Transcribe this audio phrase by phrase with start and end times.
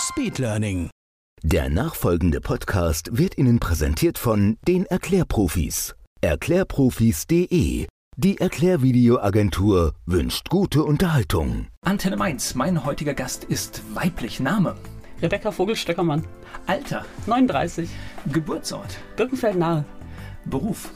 [0.00, 0.88] Speedlearning.
[1.42, 5.94] Der nachfolgende Podcast wird Ihnen präsentiert von den Erklärprofis.
[6.22, 7.86] Erklärprofis.de.
[8.16, 11.66] Die Erklärvideoagentur wünscht gute Unterhaltung.
[11.82, 14.40] Antenne Mainz, mein heutiger Gast ist weiblich.
[14.40, 14.74] Name,
[15.20, 16.24] Rebecca Vogelstöckermann,
[16.66, 17.90] Alter, 39,
[18.32, 19.84] Geburtsort, Birkenfeld nahe,
[20.46, 20.90] Beruf.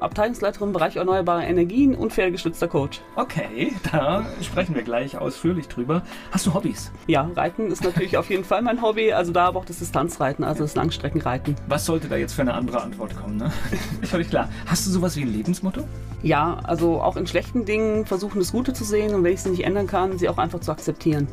[0.00, 3.00] Abteilungsleiterin im Bereich erneuerbare Energien und pferdegestützter Coach.
[3.16, 6.02] Okay, da sprechen wir gleich ausführlich drüber.
[6.32, 6.90] Hast du Hobbys?
[7.06, 10.44] Ja, Reiten ist natürlich auf jeden Fall mein Hobby, also da aber auch das Distanzreiten,
[10.44, 11.54] also das Langstreckenreiten.
[11.68, 13.52] Was sollte da jetzt für eine andere Antwort kommen, ne?
[14.00, 14.48] Ist völlig klar.
[14.66, 15.82] Hast du sowas wie ein Lebensmotto?
[16.22, 19.50] Ja, also auch in schlechten Dingen versuchen das Gute zu sehen und wenn ich sie
[19.50, 21.28] nicht ändern kann, sie auch einfach zu akzeptieren.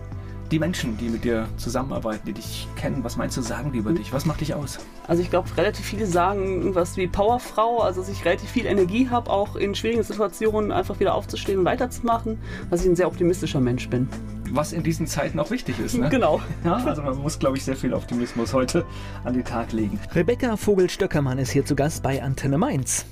[0.51, 3.91] Die Menschen, die mit dir zusammenarbeiten, die dich kennen, was meinst du, sagen die über
[3.91, 4.13] dich?
[4.13, 4.79] Was macht dich aus?
[5.05, 9.09] Also ich glaube, relativ viele sagen irgendwas wie Powerfrau, also dass ich relativ viel Energie
[9.09, 12.37] habe, auch in schwierigen Situationen einfach wieder aufzustehen und weiterzumachen,
[12.69, 14.07] dass ich ein sehr optimistischer Mensch bin.
[14.51, 16.07] Was in diesen Zeiten auch wichtig ist, ne?
[16.17, 16.39] Genau.
[16.63, 18.85] Ja, also man muss, glaube ich, sehr viel Optimismus heute
[19.25, 19.99] an den Tag legen.
[20.15, 23.05] Rebecca Vogel-Stöckermann ist hier zu Gast bei Antenne Mainz.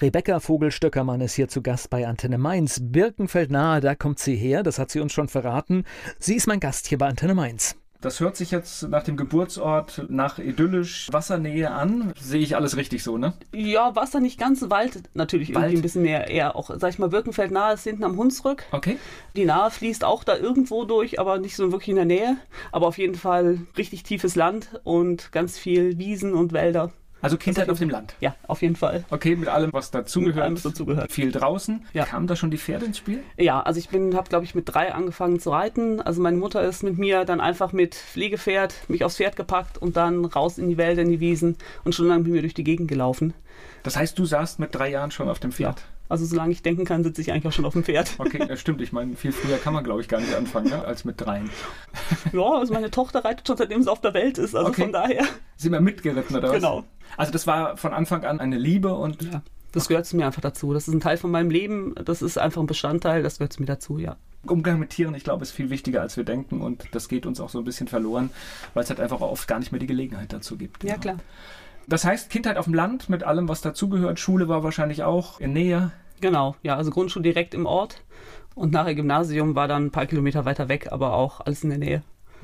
[0.00, 2.80] Rebecca Vogel-Stöckermann ist hier zu Gast bei Antenne Mainz.
[2.82, 5.84] Birkenfeld nahe, da kommt sie her, das hat sie uns schon verraten.
[6.18, 7.76] Sie ist mein Gast hier bei Antenne Mainz.
[8.00, 12.12] Das hört sich jetzt nach dem Geburtsort, nach idyllisch Wassernähe an.
[12.20, 13.32] Sehe ich alles richtig so, ne?
[13.54, 15.64] Ja, Wasser nicht ganz, Wald natürlich Wald?
[15.64, 16.28] irgendwie ein bisschen mehr.
[16.28, 18.64] Eher auch, sag ich mal, Birkenfeld nahe ist hinten am Hunsrück.
[18.72, 18.98] Okay.
[19.36, 22.36] Die Nahe fließt auch da irgendwo durch, aber nicht so wirklich in der Nähe.
[22.72, 26.92] Aber auf jeden Fall richtig tiefes Land und ganz viel Wiesen und Wälder.
[27.24, 28.14] Also Kindheit auf dem Land.
[28.20, 29.04] Ja, auf jeden Fall.
[29.10, 30.44] Okay, mit allem, was dazugehört.
[30.44, 31.10] Allem, was dazugehört.
[31.10, 31.86] Viel draußen.
[31.94, 32.04] Ja.
[32.04, 33.22] Kamen da schon die Pferde ins Spiel?
[33.38, 36.02] Ja, also ich bin, habe glaube ich mit drei angefangen zu reiten.
[36.02, 39.96] Also meine Mutter ist mit mir dann einfach mit Pflegepferd mich aufs Pferd gepackt und
[39.96, 42.64] dann raus in die Wälder, in die Wiesen und schon lange mit mir durch die
[42.64, 43.32] Gegend gelaufen.
[43.82, 45.82] Das heißt, du saßt mit drei Jahren schon auf dem Pferd.
[46.08, 48.12] Also solange ich denken kann, sitze ich eigentlich auch schon auf dem Pferd.
[48.18, 48.80] Okay, das stimmt.
[48.82, 50.84] Ich meine, viel früher kann man, glaube ich, gar nicht anfangen, ne?
[50.84, 51.50] als mit dreien.
[52.32, 54.54] Ja, also meine Tochter reitet schon seitdem sie auf der Welt ist.
[54.54, 54.82] Also Okay.
[54.82, 55.24] von daher.
[55.56, 56.56] Sind wir mitgeritten oder was?
[56.56, 56.84] Genau.
[57.16, 59.42] Also das war von Anfang an eine Liebe und Ja,
[59.72, 60.72] das gehört zu mir einfach dazu.
[60.74, 61.94] Das ist ein Teil von meinem Leben.
[62.04, 63.22] Das ist einfach ein Bestandteil.
[63.22, 64.16] Das gehört zu mir dazu, ja.
[64.46, 67.40] Umgang mit Tieren, ich glaube, ist viel wichtiger, als wir denken und das geht uns
[67.40, 68.28] auch so ein bisschen verloren,
[68.74, 70.84] weil es halt einfach oft gar nicht mehr die Gelegenheit dazu gibt.
[70.84, 71.16] Ja, klar.
[71.86, 74.18] Das heißt, Kindheit auf dem Land mit allem, was dazugehört.
[74.18, 75.92] Schule war wahrscheinlich auch in Nähe.
[76.20, 78.02] Genau, ja, also Grundschule direkt im Ort.
[78.54, 81.78] Und nachher Gymnasium war dann ein paar Kilometer weiter weg, aber auch alles in der
[81.78, 82.02] Nähe.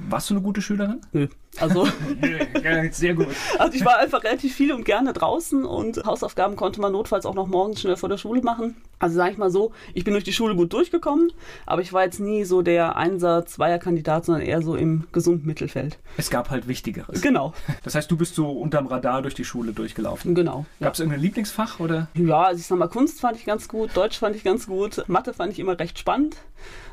[0.08, 1.00] Warst du eine gute Schülerin?
[1.12, 1.28] Nö.
[1.58, 1.86] Also,
[2.92, 3.26] Sehr gut.
[3.58, 7.34] also ich war einfach relativ viel und gerne draußen und Hausaufgaben konnte man notfalls auch
[7.34, 8.76] noch morgens schnell vor der Schule machen.
[9.00, 11.32] Also sage ich mal so, ich bin durch die Schule gut durchgekommen,
[11.66, 15.98] aber ich war jetzt nie so der Einser, Zweier-Kandidat, sondern eher so im gesunden Mittelfeld.
[16.16, 17.20] Es gab halt Wichtigeres.
[17.20, 20.34] Genau, Das heißt, du bist so unterm Radar durch die Schule durchgelaufen.
[20.34, 20.66] genau.
[20.78, 20.86] Ja.
[20.86, 22.08] Gab es irgendein Lieblingsfach oder?
[22.14, 25.04] Ja, also ich sag mal, Kunst fand ich ganz gut, Deutsch fand ich ganz gut,
[25.08, 26.36] Mathe fand ich immer recht spannend.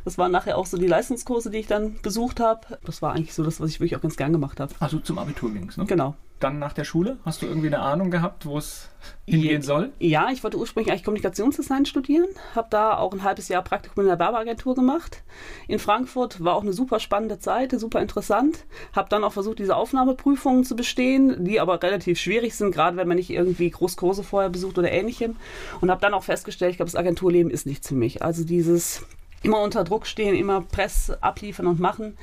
[0.07, 2.79] Das waren nachher auch so die Leistungskurse, die ich dann besucht habe.
[2.85, 4.73] Das war eigentlich so das, was ich wirklich auch ganz gern gemacht habe.
[4.79, 5.83] Also zum Abitur ging's, ne?
[5.85, 6.15] Genau.
[6.39, 8.87] Dann nach der Schule, hast du irgendwie eine Ahnung gehabt, wo es
[9.25, 9.91] hingehen soll?
[9.99, 14.07] Ja, ich wollte ursprünglich eigentlich Kommunikationsdesign studieren, habe da auch ein halbes Jahr Praktikum in
[14.07, 15.23] der Werbeagentur gemacht.
[15.67, 18.65] In Frankfurt war auch eine super spannende Zeit, super interessant.
[18.95, 23.09] Habe dann auch versucht, diese Aufnahmeprüfungen zu bestehen, die aber relativ schwierig sind, gerade wenn
[23.09, 25.35] man nicht irgendwie Großkurse vorher besucht oder ähnlichem.
[25.81, 28.21] Und habe dann auch festgestellt, ich glaube, das Agenturleben ist nichts für mich.
[28.21, 29.05] Also dieses
[29.43, 32.17] immer unter Druck stehen, immer Press abliefern und machen,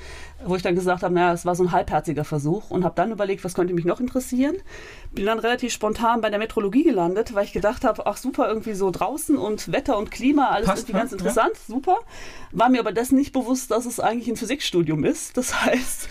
[0.45, 3.13] wo ich dann gesagt habe, naja, es war so ein halbherziger Versuch und habe dann
[3.13, 4.57] überlegt, was könnte mich noch interessieren.
[5.13, 8.75] Bin dann relativ spontan bei der Metrologie gelandet, weil ich gedacht habe, ach super, irgendwie
[8.75, 11.19] so draußen und Wetter und Klima, alles Passt, irgendwie ganz ne?
[11.19, 11.99] interessant, super.
[12.53, 15.37] War mir aber dessen nicht bewusst, dass es eigentlich ein Physikstudium ist.
[15.37, 16.09] Das heißt,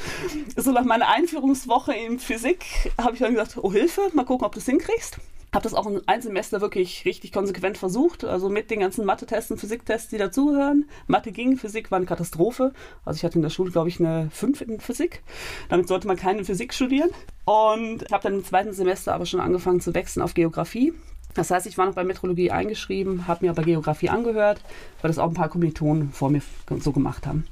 [0.55, 2.66] so nach meiner Einführungswoche in Physik
[2.97, 5.17] habe ich dann gesagt, oh Hilfe, mal gucken, ob du es hinkriegst.
[5.53, 9.59] Habe das auch ein Semester wirklich richtig konsequent versucht, also mit den ganzen Mathe-Tests und
[9.59, 10.90] Physiktests, die dazugehören.
[11.05, 12.73] Mathe ging, Physik war eine Katastrophe.
[13.05, 15.22] Also ich hatte in der Schule, glaube ich, eine 5 in Physik.
[15.70, 17.11] Damit sollte man keine Physik studieren.
[17.46, 20.94] Und habe dann im zweiten Semester aber schon angefangen zu wechseln auf Geografie.
[21.34, 24.62] Das heißt, ich war noch bei Metrologie eingeschrieben, habe mir aber Geografie angehört,
[25.02, 26.41] weil das auch ein paar Kommilitonen vor mir
[26.80, 27.46] so gemacht haben.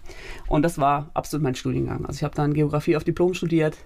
[0.47, 2.05] Und das war absolut mein Studiengang.
[2.05, 3.77] Also ich habe dann Geografie auf Diplom studiert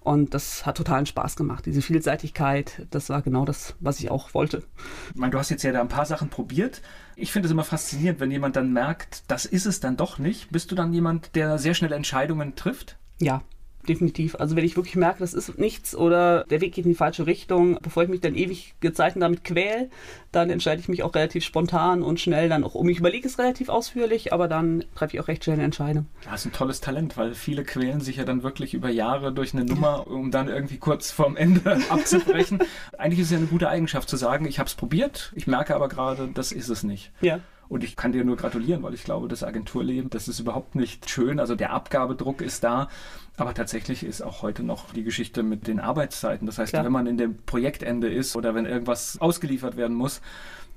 [0.00, 1.66] und das hat totalen Spaß gemacht.
[1.66, 4.62] Diese Vielseitigkeit, das war genau das, was ich auch wollte.
[5.10, 6.82] Ich meine, du hast jetzt ja da ein paar Sachen probiert.
[7.16, 10.50] Ich finde es immer faszinierend, wenn jemand dann merkt, das ist es dann doch nicht.
[10.50, 12.96] Bist du dann jemand, der sehr schnell Entscheidungen trifft?
[13.20, 13.42] Ja,
[13.88, 14.36] definitiv.
[14.36, 17.26] Also wenn ich wirklich merke, das ist nichts oder der Weg geht in die falsche
[17.26, 19.90] Richtung, bevor ich mich dann ewig Zeiten damit quäl,
[20.30, 22.88] dann entscheide ich mich auch relativ spontan und schnell dann auch um.
[22.88, 26.06] Ich überlege es relativ ausführlich, aber dann treffe ich auch recht schnell eine Entscheidung.
[26.24, 29.54] Das ist ein tolles Talent, weil viele quälen sich ja dann wirklich über Jahre durch
[29.54, 32.60] eine Nummer, um dann irgendwie kurz vorm Ende abzubrechen.
[32.98, 35.74] Eigentlich ist es ja eine gute Eigenschaft zu sagen, ich habe es probiert, ich merke
[35.74, 37.10] aber gerade, das ist es nicht.
[37.20, 37.40] Ja.
[37.72, 41.08] Und ich kann dir nur gratulieren, weil ich glaube, das Agenturleben, das ist überhaupt nicht
[41.08, 41.40] schön.
[41.40, 42.90] Also der Abgabedruck ist da.
[43.38, 46.44] Aber tatsächlich ist auch heute noch die Geschichte mit den Arbeitszeiten.
[46.46, 46.84] Das heißt, Klar.
[46.84, 50.20] wenn man in dem Projektende ist oder wenn irgendwas ausgeliefert werden muss,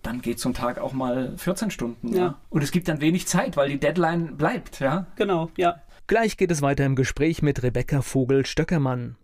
[0.04, 2.14] dann geht zum Tag auch mal 14 Stunden.
[2.14, 2.18] Ja.
[2.18, 2.38] ja.
[2.50, 4.80] Und es gibt dann wenig Zeit, weil die Deadline bleibt.
[4.80, 5.06] Ja?
[5.18, 5.82] Genau, ja.
[6.08, 9.18] Gleich geht es weiter im Gespräch mit Rebecca Vogel-Stöckermann.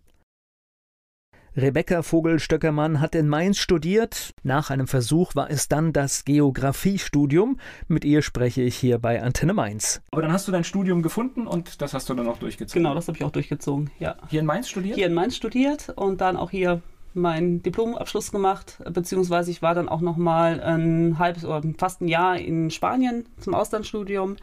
[1.54, 4.32] Rebecca Vogel-Stöckermann hat in Mainz studiert.
[4.42, 7.58] Nach einem Versuch war es dann das Geografiestudium.
[7.88, 10.00] Mit ihr spreche ich hier bei Antenne Mainz.
[10.12, 12.82] Aber dann hast du dein Studium gefunden und das hast du dann auch durchgezogen.
[12.82, 14.16] Genau, das habe ich auch durchgezogen, ja.
[14.28, 14.96] Hier in Mainz studiert?
[14.96, 16.80] Hier in Mainz studiert und dann auch hier
[17.12, 22.08] meinen Diplomabschluss gemacht, beziehungsweise ich war dann auch noch mal ein halbes oder fast ein
[22.08, 24.36] Jahr in Spanien zum Auslandsstudium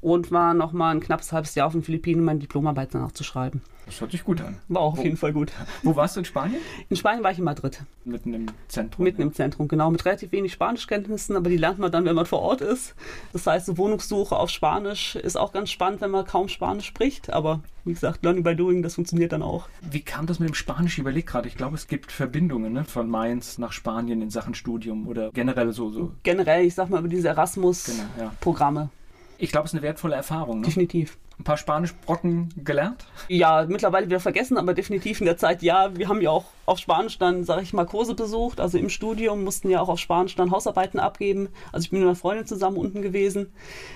[0.00, 3.12] und war noch mal ein knappes halbes Jahr auf den Philippinen, um meine Diplomarbeit danach
[3.12, 3.60] zu schreiben.
[3.86, 4.56] Das hört sich gut an.
[4.68, 5.52] War auch auf jeden Fall gut.
[5.82, 6.60] Wo warst du in Spanien?
[6.88, 7.82] In Spanien war ich in Madrid.
[8.04, 9.04] Mitten im Zentrum?
[9.04, 9.26] Mitten ja.
[9.26, 9.90] im Zentrum, genau.
[9.90, 12.94] Mit relativ wenig Spanischkenntnissen, aber die lernt man dann, wenn man vor Ort ist.
[13.32, 17.32] Das heißt, so Wohnungssuche auf Spanisch ist auch ganz spannend, wenn man kaum Spanisch spricht.
[17.32, 19.68] Aber wie gesagt, Learning by Doing, das funktioniert dann auch.
[19.82, 20.94] Wie kam das mit dem Spanisch?
[20.94, 21.48] Ich überlege gerade.
[21.48, 22.84] Ich glaube, es gibt Verbindungen ne?
[22.84, 25.90] von Mainz nach Spanien in Sachen Studium oder generell so.
[25.90, 26.12] so.
[26.22, 28.80] Generell, ich sag mal, über diese Erasmus-Programme.
[28.80, 29.03] Genau, ja.
[29.38, 30.60] Ich glaube, es ist eine wertvolle Erfahrung.
[30.60, 30.66] Ne?
[30.66, 33.04] Definitiv ein paar Spanischbrocken gelernt?
[33.28, 35.96] Ja, mittlerweile wieder vergessen, aber definitiv in der Zeit ja.
[35.96, 38.60] Wir haben ja auch auf Spanisch dann, sage ich mal, Kurse besucht.
[38.60, 41.48] Also im Studium mussten ja auch auf Spanisch dann Hausarbeiten abgeben.
[41.72, 43.52] Also ich bin mit einer Freundin zusammen unten gewesen.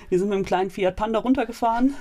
[0.09, 1.93] Wir sind mit einem kleinen Fiat Panda runtergefahren.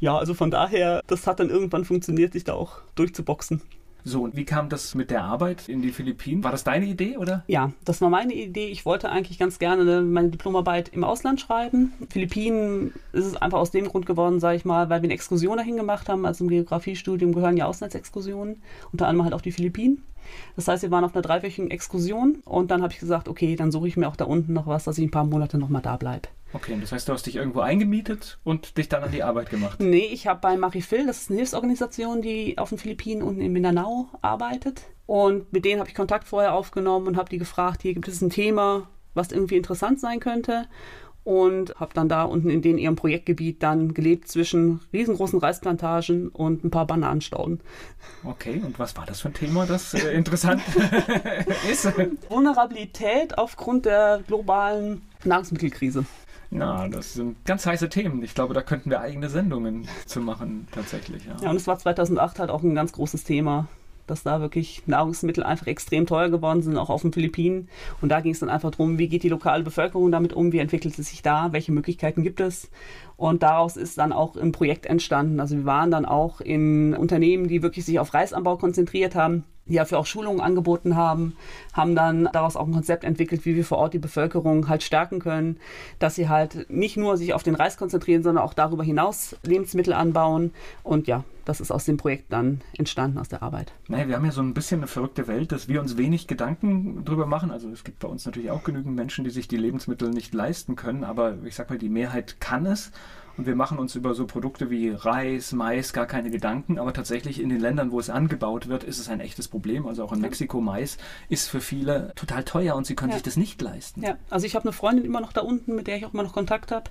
[0.00, 3.62] Ja, also von daher, das hat dann irgendwann funktioniert, sich da auch durchzuboxen.
[4.04, 6.42] So, und wie kam das mit der Arbeit in die Philippinen?
[6.44, 7.44] War das deine Idee, oder?
[7.46, 8.68] Ja, das war meine Idee.
[8.68, 11.92] Ich wollte eigentlich ganz gerne meine Diplomarbeit im Ausland schreiben.
[12.10, 15.56] Philippinen ist es einfach aus dem Grund geworden, sage ich mal, weil wir eine Exkursion
[15.56, 16.24] dahin gemacht haben.
[16.26, 18.62] Also im Geografiestudium gehören ja Auslandsexkursionen,
[18.92, 20.02] unter anderem halt auch die Philippinen.
[20.56, 23.70] Das heißt, wir waren auf einer dreiwöchigen Exkursion und dann habe ich gesagt, okay, dann
[23.70, 25.96] suche ich mir auch da unten noch was, dass ich ein paar Monate nochmal da
[25.96, 26.28] bleibe.
[26.52, 29.78] Okay, das heißt, du hast dich irgendwo eingemietet und dich dann an die Arbeit gemacht?
[29.90, 33.52] Nee, ich habe bei Marifil, das ist eine Hilfsorganisation, die auf den Philippinen unten in
[33.52, 34.82] Mindanao arbeitet.
[35.06, 38.20] Und mit denen habe ich Kontakt vorher aufgenommen und habe die gefragt, hier gibt es
[38.20, 40.66] ein Thema, was irgendwie interessant sein könnte
[41.24, 46.64] und habe dann da unten in den ihrem Projektgebiet dann gelebt zwischen riesengroßen Reisplantagen und
[46.64, 47.60] ein paar Bananenstauden.
[48.24, 50.62] Okay, und was war das für ein Thema, das äh, interessant
[51.70, 51.86] ist?
[52.28, 56.04] Vulnerabilität aufgrund der globalen Nahrungsmittelkrise.
[56.52, 58.24] Na, das sind ganz heiße Themen.
[58.24, 61.24] Ich glaube, da könnten wir eigene Sendungen zu machen, tatsächlich.
[61.24, 63.68] Ja, ja und es war 2008 halt auch ein ganz großes Thema
[64.10, 67.68] dass da wirklich Nahrungsmittel einfach extrem teuer geworden sind, auch auf den Philippinen.
[68.00, 70.58] Und da ging es dann einfach darum, wie geht die lokale Bevölkerung damit um, wie
[70.58, 72.70] entwickelt es sich da, welche Möglichkeiten gibt es.
[73.20, 75.40] Und daraus ist dann auch ein Projekt entstanden.
[75.40, 79.76] Also wir waren dann auch in Unternehmen, die wirklich sich auf Reisanbau konzentriert haben die
[79.76, 81.36] dafür auch Schulungen angeboten haben,
[81.72, 85.20] haben dann daraus auch ein Konzept entwickelt, wie wir vor Ort die Bevölkerung halt stärken
[85.20, 85.58] können,
[85.98, 89.92] dass sie halt nicht nur sich auf den Reis konzentrieren, sondern auch darüber hinaus Lebensmittel
[89.92, 90.52] anbauen.
[90.82, 93.72] Und ja, das ist aus dem Projekt dann entstanden, aus der Arbeit.
[93.88, 97.04] Naja, wir haben ja so ein bisschen eine verrückte Welt, dass wir uns wenig Gedanken
[97.04, 97.50] drüber machen.
[97.50, 100.76] Also es gibt bei uns natürlich auch genügend Menschen, die sich die Lebensmittel nicht leisten
[100.76, 102.92] können, aber ich sag mal, die Mehrheit kann es.
[103.40, 107.40] Und wir machen uns über so Produkte wie Reis, Mais gar keine Gedanken, aber tatsächlich
[107.40, 109.86] in den Ländern, wo es angebaut wird, ist es ein echtes Problem.
[109.86, 110.98] Also auch in Mexiko Mais
[111.30, 113.16] ist für viele total teuer und sie können ja.
[113.16, 114.02] sich das nicht leisten.
[114.02, 116.22] Ja, also ich habe eine Freundin immer noch da unten, mit der ich auch immer
[116.22, 116.90] noch Kontakt habe,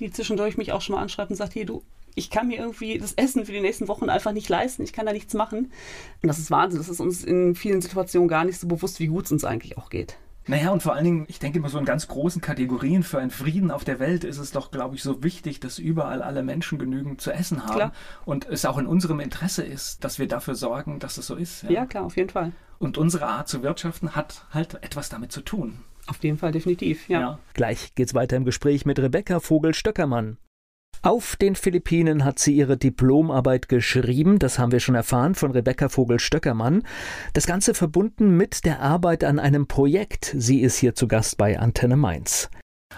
[0.00, 1.84] die zwischendurch mich auch schon mal anschreibt und sagt, hier du,
[2.16, 4.82] ich kann mir irgendwie das Essen für die nächsten Wochen einfach nicht leisten.
[4.82, 5.70] Ich kann da nichts machen.
[6.22, 6.80] Und das ist Wahnsinn.
[6.80, 9.78] Das ist uns in vielen Situationen gar nicht so bewusst, wie gut es uns eigentlich
[9.78, 10.16] auch geht.
[10.46, 13.30] Naja, und vor allen Dingen, ich denke immer so in ganz großen Kategorien für einen
[13.30, 16.78] Frieden auf der Welt ist es doch, glaube ich, so wichtig, dass überall alle Menschen
[16.78, 17.74] genügend zu essen haben.
[17.74, 17.92] Klar.
[18.26, 21.62] Und es auch in unserem Interesse ist, dass wir dafür sorgen, dass es so ist.
[21.64, 22.52] Ja, ja klar, auf jeden Fall.
[22.78, 25.78] Und unsere Art zu wirtschaften hat halt etwas damit zu tun.
[26.06, 27.20] Auf jeden Fall, definitiv, ja.
[27.20, 27.38] ja.
[27.54, 30.36] Gleich geht's weiter im Gespräch mit Rebecca Vogel-Stöckermann.
[31.04, 35.90] Auf den Philippinen hat sie ihre Diplomarbeit geschrieben, das haben wir schon erfahren von Rebecca
[35.90, 36.82] Vogel-Stöckermann.
[37.34, 40.34] Das Ganze verbunden mit der Arbeit an einem Projekt.
[40.34, 42.48] Sie ist hier zu Gast bei Antenne Mainz.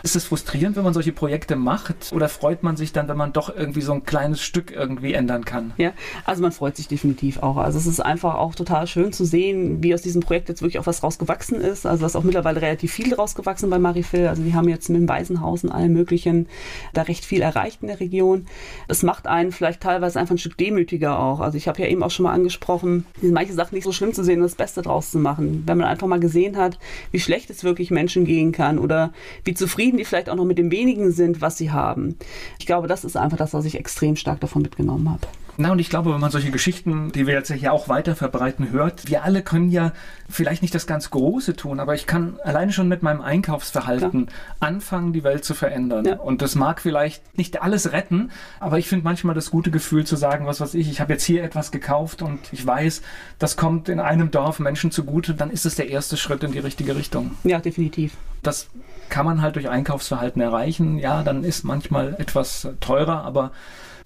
[0.02, 2.12] Ist es frustrierend, wenn man solche Projekte macht?
[2.12, 5.44] Oder freut man sich dann, wenn man doch irgendwie so ein kleines Stück irgendwie ändern
[5.44, 5.72] kann?
[5.76, 5.92] Ja,
[6.24, 7.56] also man freut sich definitiv auch.
[7.56, 10.78] Also es ist einfach auch total schön zu sehen, wie aus diesem Projekt jetzt wirklich
[10.78, 11.86] auch was rausgewachsen ist.
[11.86, 14.28] Also da ist auch mittlerweile relativ viel rausgewachsen bei Marifil.
[14.28, 16.46] Also wir haben jetzt mit dem Waisenhaus und allem möglichen
[16.92, 18.46] da recht viel erreicht in der Region.
[18.88, 21.40] Es macht einen vielleicht teilweise einfach ein Stück demütiger auch.
[21.40, 24.24] Also ich habe ja eben auch schon mal angesprochen, manche Sachen nicht so schlimm zu
[24.24, 25.64] sehen und das Beste draus zu machen.
[25.66, 26.78] Wenn man einfach mal gesehen hat,
[27.10, 29.12] wie schlecht es wirklich Menschen gehen kann oder
[29.44, 32.16] wie zufrieden zufrieden die vielleicht auch noch mit dem wenigen sind, was sie haben.
[32.58, 35.28] Ich glaube, das ist einfach das, was ich extrem stark davon mitgenommen habe.
[35.58, 38.70] Na, und ich glaube, wenn man solche Geschichten, die wir jetzt ja auch weiter verbreiten,
[38.72, 39.92] hört, wir alle können ja
[40.28, 44.38] vielleicht nicht das ganz Große tun, aber ich kann alleine schon mit meinem Einkaufsverhalten Klar.
[44.60, 46.04] anfangen, die Welt zu verändern.
[46.04, 46.16] Ja.
[46.16, 50.16] Und das mag vielleicht nicht alles retten, aber ich finde manchmal das gute Gefühl zu
[50.16, 53.00] sagen, was weiß ich, ich habe jetzt hier etwas gekauft und ich weiß,
[53.38, 56.58] das kommt in einem Dorf Menschen zugute, dann ist es der erste Schritt in die
[56.58, 57.32] richtige Richtung.
[57.44, 58.12] Ja, definitiv.
[58.42, 58.68] Das
[59.08, 60.98] kann man halt durch Einkaufsverhalten erreichen.
[60.98, 63.52] Ja, dann ist manchmal etwas teurer, aber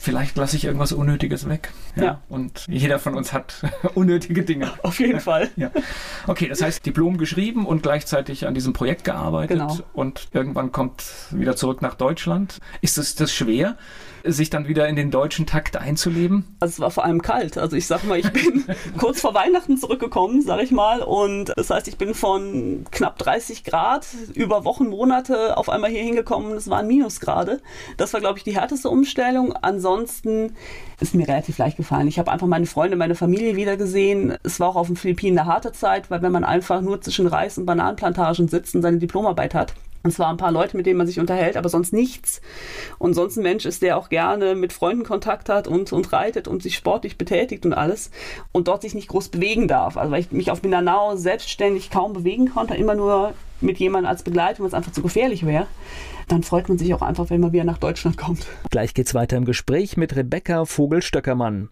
[0.01, 1.73] vielleicht lasse ich irgendwas Unnötiges weg.
[1.95, 2.03] Ja.
[2.03, 2.23] ja.
[2.29, 3.63] Und jeder von uns hat
[3.95, 4.73] unnötige Dinge.
[4.83, 5.51] Auf jeden Fall.
[5.57, 5.71] Ja.
[6.27, 9.59] Okay, das heißt, Diplom geschrieben und gleichzeitig an diesem Projekt gearbeitet.
[9.59, 9.79] Genau.
[9.93, 12.59] Und irgendwann kommt wieder zurück nach Deutschland.
[12.81, 13.77] Ist es das schwer?
[14.25, 16.45] Sich dann wieder in den deutschen Takt einzuleben?
[16.61, 17.59] Also es war vor allem kalt.
[17.59, 18.65] Also ich sag mal, ich bin
[18.99, 21.01] kurz vor Weihnachten zurückgekommen, sag ich mal.
[21.03, 26.03] Und das heißt, ich bin von knapp 30 Grad über Wochen, Monate auf einmal hier
[26.03, 26.53] hingekommen.
[26.53, 27.61] Es waren Minusgrade.
[27.97, 29.53] Das war, glaube ich, die härteste Umstellung.
[29.53, 30.55] Ansonsten
[31.01, 32.09] ist mir relativ leicht gefallen.
[32.09, 34.37] Ich habe einfach meine Freunde, meine Familie wieder gesehen.
[34.43, 37.27] Es war auch auf den Philippinen eine harte Zeit, weil wenn man einfach nur zwischen
[37.27, 40.99] Reis und Bananenplantagen sitzt und seine Diplomarbeit hat, und zwar ein paar Leute, mit denen
[40.99, 42.41] man sich unterhält, aber sonst nichts.
[42.99, 46.49] Und sonst ein Mensch ist, der auch gerne mit Freunden Kontakt hat und, und reitet
[46.49, 48.11] und sich sportlich betätigt und alles
[48.53, 49.97] und dort sich nicht groß bewegen darf.
[49.97, 54.23] Also weil ich mich auf Mindanao selbstständig kaum bewegen konnte, immer nur mit jemandem als
[54.23, 55.67] Begleitung, es einfach zu gefährlich wäre,
[56.29, 58.47] dann freut man sich auch einfach, wenn man wieder nach Deutschland kommt.
[58.71, 61.69] Gleich geht's weiter im Gespräch mit Rebecca Vogel-Stöckermann.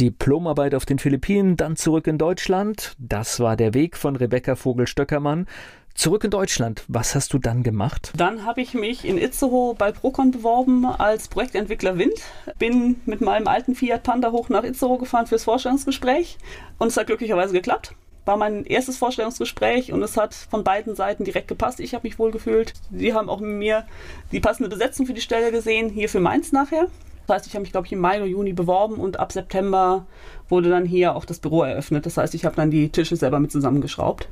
[0.00, 2.94] Diplomarbeit auf den Philippinen, dann zurück in Deutschland.
[2.98, 5.46] Das war der Weg von Rebecca Vogel-Stöckermann.
[5.94, 8.12] Zurück in Deutschland, was hast du dann gemacht?
[8.16, 12.14] Dann habe ich mich in Itzehoe bei Procon beworben als Projektentwickler Wind.
[12.58, 16.38] Bin mit meinem alten Fiat Panda hoch nach Itzehoe gefahren fürs Vorstellungsgespräch
[16.78, 17.94] und es hat glücklicherweise geklappt.
[18.24, 21.78] War mein erstes Vorstellungsgespräch und es hat von beiden Seiten direkt gepasst.
[21.78, 22.72] Ich habe mich wohl gefühlt.
[22.90, 23.86] Sie haben auch mit mir
[24.30, 26.88] die passende Besetzung für die Stelle gesehen, hier für Mainz nachher.
[27.26, 30.06] Das heißt, ich habe mich, glaube ich, im Mai oder Juni beworben und ab September
[30.48, 32.04] wurde dann hier auch das Büro eröffnet.
[32.06, 34.28] Das heißt, ich habe dann die Tische selber mit zusammengeschraubt.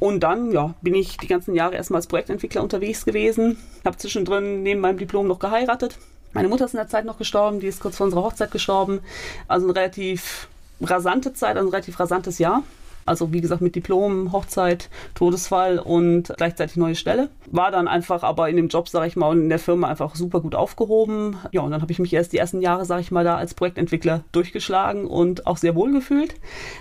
[0.00, 3.58] Und dann ja, bin ich die ganzen Jahre erstmal als Projektentwickler unterwegs gewesen.
[3.84, 5.98] Habe zwischendrin neben meinem Diplom noch geheiratet.
[6.32, 9.00] Meine Mutter ist in der Zeit noch gestorben, die ist kurz vor unserer Hochzeit gestorben.
[9.46, 10.48] Also eine relativ
[10.80, 12.64] rasante Zeit, also ein relativ rasantes Jahr.
[13.06, 17.28] Also wie gesagt mit Diplom, Hochzeit, Todesfall und gleichzeitig neue Stelle.
[17.46, 20.14] War dann einfach aber in dem Job, sage ich mal, und in der Firma einfach
[20.14, 21.36] super gut aufgehoben.
[21.52, 23.54] Ja, und dann habe ich mich erst die ersten Jahre, sage ich mal, da als
[23.54, 26.34] Projektentwickler durchgeschlagen und auch sehr wohl gefühlt,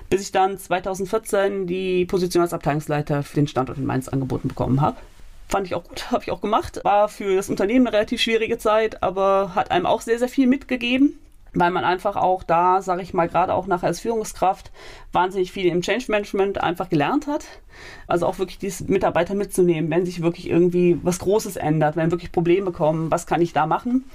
[0.09, 4.81] bis ich dann 2014 die Position als Abteilungsleiter für den Standort in Mainz angeboten bekommen
[4.81, 4.97] habe
[5.49, 6.79] fand ich auch gut, habe ich auch gemacht.
[6.83, 10.47] War für das Unternehmen eine relativ schwierige Zeit, aber hat einem auch sehr, sehr viel
[10.47, 11.19] mitgegeben
[11.53, 14.71] weil man einfach auch da, sage ich mal, gerade auch nachher als Führungskraft
[15.11, 17.45] wahnsinnig viel im Change Management einfach gelernt hat.
[18.07, 22.31] Also auch wirklich die Mitarbeiter mitzunehmen, wenn sich wirklich irgendwie was Großes ändert, wenn wirklich
[22.31, 24.05] Probleme kommen, was kann ich da machen?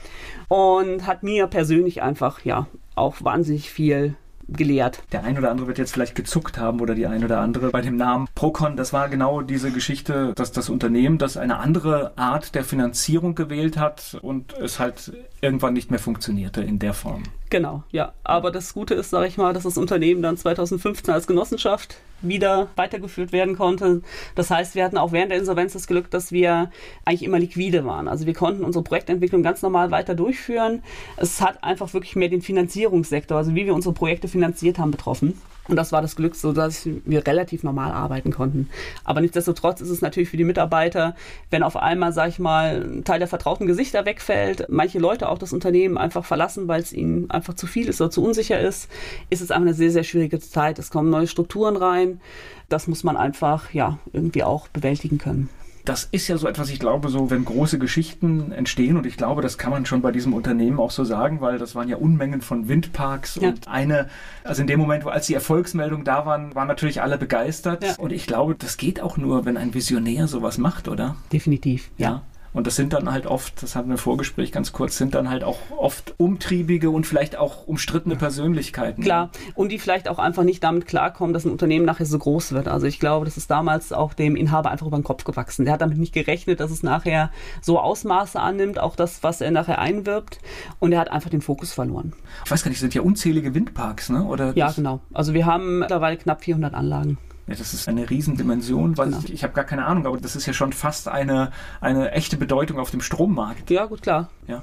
[0.48, 4.14] Und hat mir persönlich einfach ja auch wahnsinnig viel
[4.48, 5.02] gelehrt.
[5.12, 7.80] Der ein oder andere wird jetzt vielleicht gezuckt haben oder die ein oder andere bei
[7.80, 8.76] dem Namen Procon.
[8.76, 13.76] Das war genau diese Geschichte, dass das Unternehmen, das eine andere Art der Finanzierung gewählt
[13.76, 17.22] hat und es halt irgendwann nicht mehr funktionierte in der Form.
[17.50, 18.12] Genau, ja.
[18.24, 22.68] Aber das Gute ist, sage ich mal, dass das Unternehmen dann 2015 als Genossenschaft wieder
[22.76, 24.02] weitergeführt werden konnte.
[24.34, 26.70] Das heißt, wir hatten auch während der Insolvenz das Glück, dass wir
[27.04, 28.08] eigentlich immer liquide waren.
[28.08, 30.82] Also wir konnten unsere Projektentwicklung ganz normal weiter durchführen.
[31.16, 35.40] Es hat einfach wirklich mehr den Finanzierungssektor, also wie wir unsere Projekte finanziert haben, betroffen.
[35.68, 38.68] Und das war das Glück, so dass wir relativ normal arbeiten konnten.
[39.04, 41.14] Aber nichtsdestotrotz ist es natürlich für die Mitarbeiter,
[41.50, 45.38] wenn auf einmal, sag ich mal, ein Teil der vertrauten Gesichter wegfällt, manche Leute auch
[45.38, 48.90] das Unternehmen einfach verlassen, weil es ihnen einfach zu viel ist oder zu unsicher ist,
[49.30, 50.78] ist es einfach eine sehr, sehr schwierige Zeit.
[50.78, 52.20] Es kommen neue Strukturen rein.
[52.68, 55.48] Das muss man einfach, ja, irgendwie auch bewältigen können
[55.88, 59.40] das ist ja so etwas, ich glaube, so, wenn große Geschichten entstehen, und ich glaube,
[59.40, 62.42] das kann man schon bei diesem Unternehmen auch so sagen, weil das waren ja Unmengen
[62.42, 63.48] von Windparks ja.
[63.48, 64.08] und eine,
[64.44, 67.82] also in dem Moment, wo als die Erfolgsmeldungen da waren, waren natürlich alle begeistert.
[67.82, 67.94] Ja.
[67.96, 71.16] Und ich glaube, das geht auch nur, wenn ein Visionär sowas macht, oder?
[71.32, 72.08] Definitiv, ja.
[72.08, 72.22] ja.
[72.52, 75.28] Und das sind dann halt oft, das hatten wir im Vorgespräch ganz kurz, sind dann
[75.30, 79.02] halt auch oft umtriebige und vielleicht auch umstrittene Persönlichkeiten.
[79.02, 82.52] Klar, und die vielleicht auch einfach nicht damit klarkommen, dass ein Unternehmen nachher so groß
[82.52, 82.68] wird.
[82.68, 85.64] Also ich glaube, das ist damals auch dem Inhaber einfach über den Kopf gewachsen.
[85.64, 89.50] Der hat damit nicht gerechnet, dass es nachher so Ausmaße annimmt, auch das, was er
[89.50, 90.38] nachher einwirbt.
[90.78, 92.12] Und er hat einfach den Fokus verloren.
[92.44, 94.24] Ich weiß gar nicht, sind ja unzählige Windparks, ne?
[94.24, 95.00] Oder ja, genau.
[95.12, 97.18] Also wir haben mittlerweile knapp 400 Anlagen.
[97.48, 99.20] Ja, das ist eine Riesendimension, weil genau.
[99.24, 101.50] ich, ich habe gar keine Ahnung, aber das ist ja schon fast eine,
[101.80, 103.70] eine echte Bedeutung auf dem Strommarkt.
[103.70, 104.28] Ja, gut, klar.
[104.46, 104.62] Ja.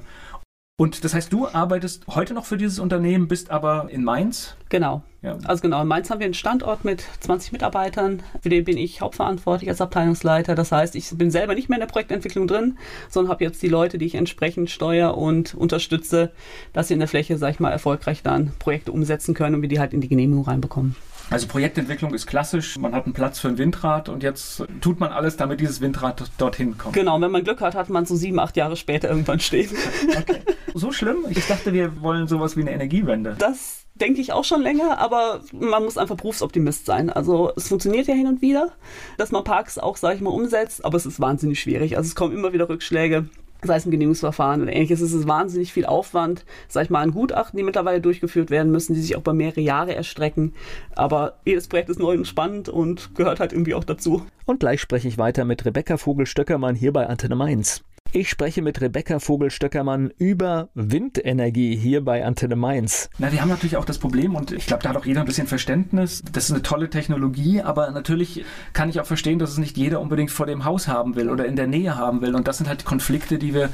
[0.78, 4.56] Und das heißt, du arbeitest heute noch für dieses Unternehmen, bist aber in Mainz?
[4.68, 5.02] Genau.
[5.22, 5.38] Ja.
[5.44, 8.22] Also genau, in Mainz haben wir einen Standort mit 20 Mitarbeitern.
[8.42, 10.54] Für den bin ich hauptverantwortlich als Abteilungsleiter.
[10.54, 12.76] Das heißt, ich bin selber nicht mehr in der Projektentwicklung drin,
[13.08, 16.30] sondern habe jetzt die Leute, die ich entsprechend steuere und unterstütze,
[16.74, 19.70] dass sie in der Fläche, sag ich mal, erfolgreich dann Projekte umsetzen können und wir
[19.70, 20.94] die halt in die Genehmigung reinbekommen.
[21.28, 25.10] Also Projektentwicklung ist klassisch, man hat einen Platz für ein Windrad und jetzt tut man
[25.10, 26.94] alles, damit dieses Windrad dorthin kommt.
[26.94, 29.70] Genau, wenn man Glück hat, hat man so sieben, acht Jahre später irgendwann stehen.
[30.16, 30.40] Okay.
[30.74, 31.24] So schlimm?
[31.30, 33.36] Ich dachte, wir wollen sowas wie eine Energiewende.
[33.38, 37.10] Das denke ich auch schon länger, aber man muss einfach Berufsoptimist sein.
[37.10, 38.72] Also es funktioniert ja hin und wieder,
[39.18, 41.96] dass man Parks auch, sage ich mal, umsetzt, aber es ist wahnsinnig schwierig.
[41.96, 43.28] Also es kommen immer wieder Rückschläge
[43.62, 47.12] sei es ein Genehmigungsverfahren oder ähnliches, ist es wahnsinnig viel Aufwand, sag ich mal, an
[47.12, 50.54] Gutachten, die mittlerweile durchgeführt werden müssen, die sich auch über mehrere Jahre erstrecken.
[50.94, 54.26] Aber jedes Projekt ist neu und spannend und gehört halt irgendwie auch dazu.
[54.44, 57.82] Und gleich spreche ich weiter mit Rebecca Vogel-Stöckermann hier bei Antenne Mainz.
[58.12, 63.10] Ich spreche mit Rebecca Vogel-Stöckermann über Windenergie hier bei Antenne Mainz.
[63.18, 65.26] Na, wir haben natürlich auch das Problem und ich glaube, da hat auch jeder ein
[65.26, 66.22] bisschen Verständnis.
[66.32, 70.00] Das ist eine tolle Technologie, aber natürlich kann ich auch verstehen, dass es nicht jeder
[70.00, 72.34] unbedingt vor dem Haus haben will oder in der Nähe haben will.
[72.34, 73.70] Und das sind halt Konflikte, die wir,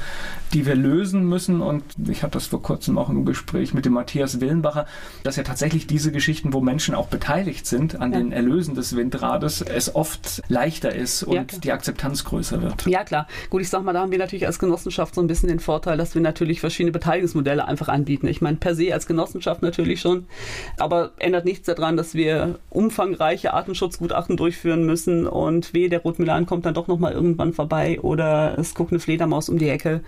[0.53, 1.61] die wir lösen müssen.
[1.61, 4.87] Und ich hatte das vor kurzem auch im Gespräch mit dem Matthias Willenbacher,
[5.23, 8.19] dass ja tatsächlich diese Geschichten, wo Menschen auch beteiligt sind an ja.
[8.19, 12.85] den Erlösen des Windrades, es oft leichter ist und ja, die Akzeptanz größer wird.
[12.87, 13.27] Ja, klar.
[13.49, 15.97] Gut, ich sag mal, da haben wir natürlich als Genossenschaft so ein bisschen den Vorteil,
[15.97, 18.27] dass wir natürlich verschiedene Beteiligungsmodelle einfach anbieten.
[18.27, 20.25] Ich meine, per se als Genossenschaft natürlich schon,
[20.77, 26.65] aber ändert nichts daran, dass wir umfangreiche Artenschutzgutachten durchführen müssen und weh, der Rotmilan kommt
[26.65, 30.01] dann doch nochmal irgendwann vorbei oder es guckt eine Fledermaus um die Ecke.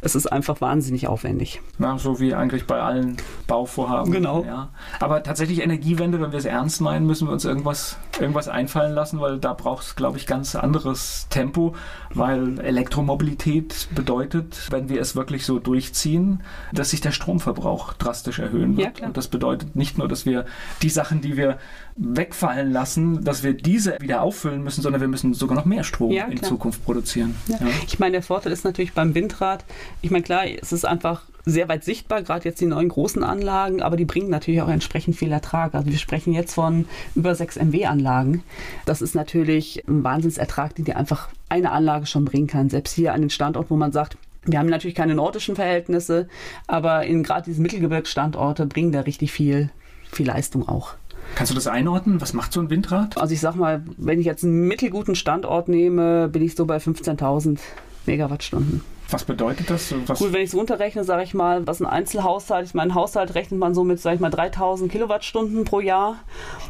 [0.00, 1.60] Es ist einfach wahnsinnig aufwendig.
[1.78, 4.12] Ja, so wie eigentlich bei allen Bauvorhaben.
[4.12, 4.44] Genau.
[4.44, 4.70] Ja.
[4.98, 9.20] Aber tatsächlich Energiewende, wenn wir es ernst meinen, müssen wir uns irgendwas, irgendwas einfallen lassen,
[9.20, 11.74] weil da braucht es, glaube ich, ganz anderes Tempo,
[12.14, 16.42] weil Elektromobilität Mobilität bedeutet, wenn wir es wirklich so durchziehen,
[16.72, 19.00] dass sich der Stromverbrauch drastisch erhöhen wird.
[19.00, 20.46] Ja, und das bedeutet nicht nur, dass wir
[20.82, 21.58] die Sachen, die wir
[21.96, 26.12] wegfallen lassen, dass wir diese wieder auffüllen müssen, sondern wir müssen sogar noch mehr Strom
[26.12, 27.34] ja, in Zukunft produzieren.
[27.48, 27.58] Ja.
[27.86, 29.64] Ich meine, der Vorteil ist natürlich beim Windrad,
[30.02, 33.82] ich meine, klar, es ist einfach sehr weit sichtbar, gerade jetzt die neuen großen Anlagen,
[33.82, 35.74] aber die bringen natürlich auch entsprechend viel Ertrag.
[35.74, 38.42] Also wir sprechen jetzt von über 6 MW-Anlagen.
[38.86, 42.70] Das ist natürlich ein Wahnsinnsertrag, den dir einfach eine Anlage schon bringen kann.
[42.70, 46.28] Selbst hier an den Standort, wo man sagt, wir haben natürlich keine nordischen Verhältnisse,
[46.66, 49.70] aber in gerade diese Mittelgebirgsstandorte bringen da richtig viel,
[50.10, 50.94] viel Leistung auch.
[51.34, 52.20] Kannst du das einordnen?
[52.20, 53.18] Was macht so ein Windrad?
[53.18, 56.78] Also ich sag mal, wenn ich jetzt einen mittelguten Standort nehme, bin ich so bei
[56.78, 57.58] 15.000
[58.06, 58.80] Megawattstunden.
[59.12, 59.94] Was bedeutet das?
[60.06, 63.34] Was Gut, wenn ich es runterrechne, sage ich mal, was ein Einzelhaushalt, ich meine, Haushalt
[63.34, 66.16] rechnet man so mit, sage ich mal, 3000 Kilowattstunden pro Jahr.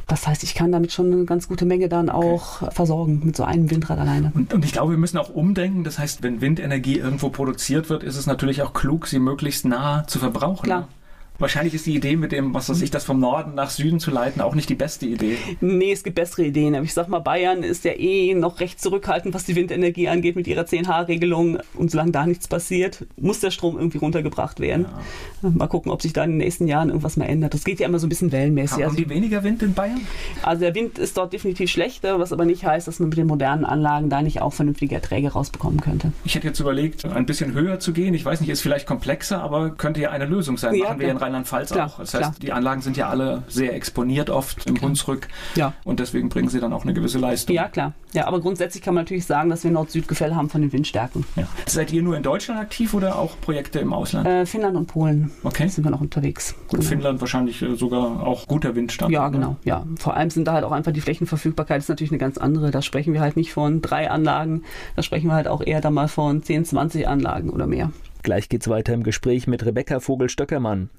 [0.07, 2.74] Das heißt, ich kann damit schon eine ganz gute Menge dann auch okay.
[2.74, 4.33] versorgen mit so einem Windrad alleine.
[4.35, 5.85] Und, und, ich glaube, wir müssen auch umdenken.
[5.85, 10.07] Das heißt, wenn Windenergie irgendwo produziert wird, ist es natürlich auch klug, sie möglichst nah
[10.07, 10.64] zu verbrauchen.
[10.64, 10.88] Klar.
[11.40, 14.11] Wahrscheinlich ist die Idee mit dem, was weiß ich, das vom Norden nach Süden zu
[14.11, 15.37] leiten, auch nicht die beste Idee.
[15.61, 16.74] Nee, es gibt bessere Ideen.
[16.74, 20.37] Aber ich sag mal, Bayern ist ja eh noch recht zurückhaltend, was die Windenergie angeht
[20.37, 21.59] mit ihrer 10H-Regelung.
[21.74, 24.87] Und solange da nichts passiert, muss der Strom irgendwie runtergebracht werden.
[25.42, 25.50] Ja.
[25.50, 27.55] Mal gucken, ob sich da in den nächsten Jahren irgendwas mal ändert.
[27.55, 28.79] Das geht ja immer so ein bisschen wellenmäßig.
[28.79, 30.00] Haben also, die weniger Wind in Bayern?
[30.42, 33.26] Also der Wind ist dort definitiv schlechter, was aber nicht heißt, dass man mit den
[33.26, 36.12] modernen Anlagen da nicht auch vernünftige Erträge rausbekommen könnte.
[36.24, 38.12] Ich hätte jetzt überlegt, ein bisschen höher zu gehen.
[38.12, 40.74] Ich weiß nicht, ist vielleicht komplexer, aber könnte ja eine Lösung sein.
[40.74, 41.99] Ja, Machen wir in Rheinland-Pfalz auch.
[41.99, 42.35] Das heißt, Klar.
[42.43, 45.29] die Anlagen sind ja alle sehr exponiert oft im Hunsrück.
[45.55, 45.73] Ja.
[45.85, 47.55] Und deswegen bringen sie dann auch eine gewisse Leistung.
[47.55, 47.95] Ja, klar.
[48.12, 51.25] Ja, aber grundsätzlich kann man natürlich sagen, dass wir Nord-Süd-Gefälle haben von den Windstärken.
[51.37, 51.47] Ja.
[51.66, 54.27] Seid ihr nur in Deutschland aktiv oder auch Projekte im Ausland?
[54.27, 55.69] Äh, Finnland und Polen okay.
[55.69, 56.55] sind wir noch unterwegs.
[56.69, 56.83] Gut, genau.
[56.83, 59.12] Finnland wahrscheinlich äh, sogar auch guter Windstand.
[59.12, 59.57] Ja, genau.
[59.64, 59.87] Ja.
[59.99, 62.71] Vor allem sind da halt auch einfach die Flächenverfügbarkeit ist natürlich eine ganz andere.
[62.71, 64.64] Da sprechen wir halt nicht von drei Anlagen,
[64.97, 67.90] da sprechen wir halt auch eher dann mal von 10, 20 Anlagen oder mehr.
[68.22, 70.90] Gleich geht's weiter im Gespräch mit Rebecca Vogel-Stöckermann.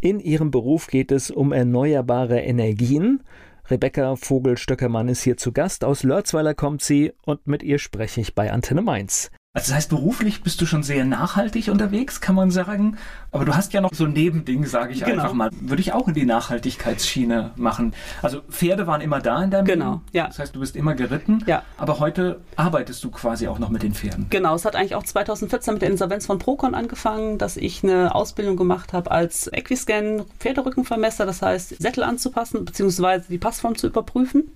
[0.00, 3.22] In ihrem Beruf geht es um erneuerbare Energien.
[3.70, 5.84] Rebecca Vogel-Stöckermann ist hier zu Gast.
[5.84, 9.30] Aus Lörzweiler kommt sie und mit ihr spreche ich bei Antenne Mainz.
[9.56, 12.98] Also das heißt, beruflich bist du schon sehr nachhaltig unterwegs, kann man sagen.
[13.30, 15.22] Aber du hast ja noch so ein Nebending, sage ich genau.
[15.22, 15.48] einfach mal.
[15.52, 17.94] Würde ich auch in die Nachhaltigkeitsschiene machen.
[18.20, 20.02] Also Pferde waren immer da in deinem Genau, Leben.
[20.10, 20.26] ja.
[20.26, 21.44] Das heißt, du bist immer geritten.
[21.46, 21.62] Ja.
[21.78, 24.26] Aber heute arbeitest du quasi auch noch mit den Pferden.
[24.28, 28.12] Genau, es hat eigentlich auch 2014 mit der Insolvenz von Procon angefangen, dass ich eine
[28.12, 33.20] Ausbildung gemacht habe als Equiscan Pferderückenvermesser, das heißt Sättel anzupassen bzw.
[33.28, 34.50] die Passform zu überprüfen.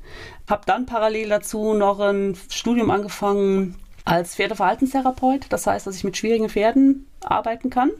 [0.50, 3.76] Habe dann parallel dazu noch ein Studium angefangen
[4.08, 5.46] als Pferdeverhaltenstherapeut.
[5.50, 7.90] Das heißt, dass ich mit schwierigen Pferden arbeiten kann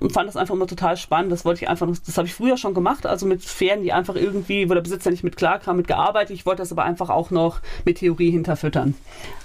[0.00, 1.32] und fand das einfach immer total spannend.
[1.32, 4.16] Das wollte ich einfach, das habe ich früher schon gemacht, also mit Pferden, die einfach
[4.16, 6.34] irgendwie, wo der Besitzer nicht mit klarkam, mit gearbeitet.
[6.34, 8.94] Ich wollte das aber einfach auch noch mit Theorie hinterfüttern.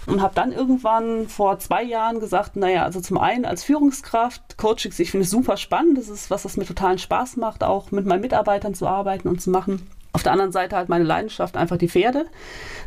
[0.06, 5.00] Und habe dann irgendwann vor zwei Jahren gesagt, naja, also zum einen als Führungskraft, Coachings,
[5.00, 5.98] ich finde es super spannend.
[5.98, 9.42] Das ist was, was mir totalen Spaß macht, auch mit meinen Mitarbeitern zu arbeiten und
[9.42, 9.88] zu machen.
[10.16, 12.26] Auf der anderen Seite halt meine Leidenschaft einfach die Pferde.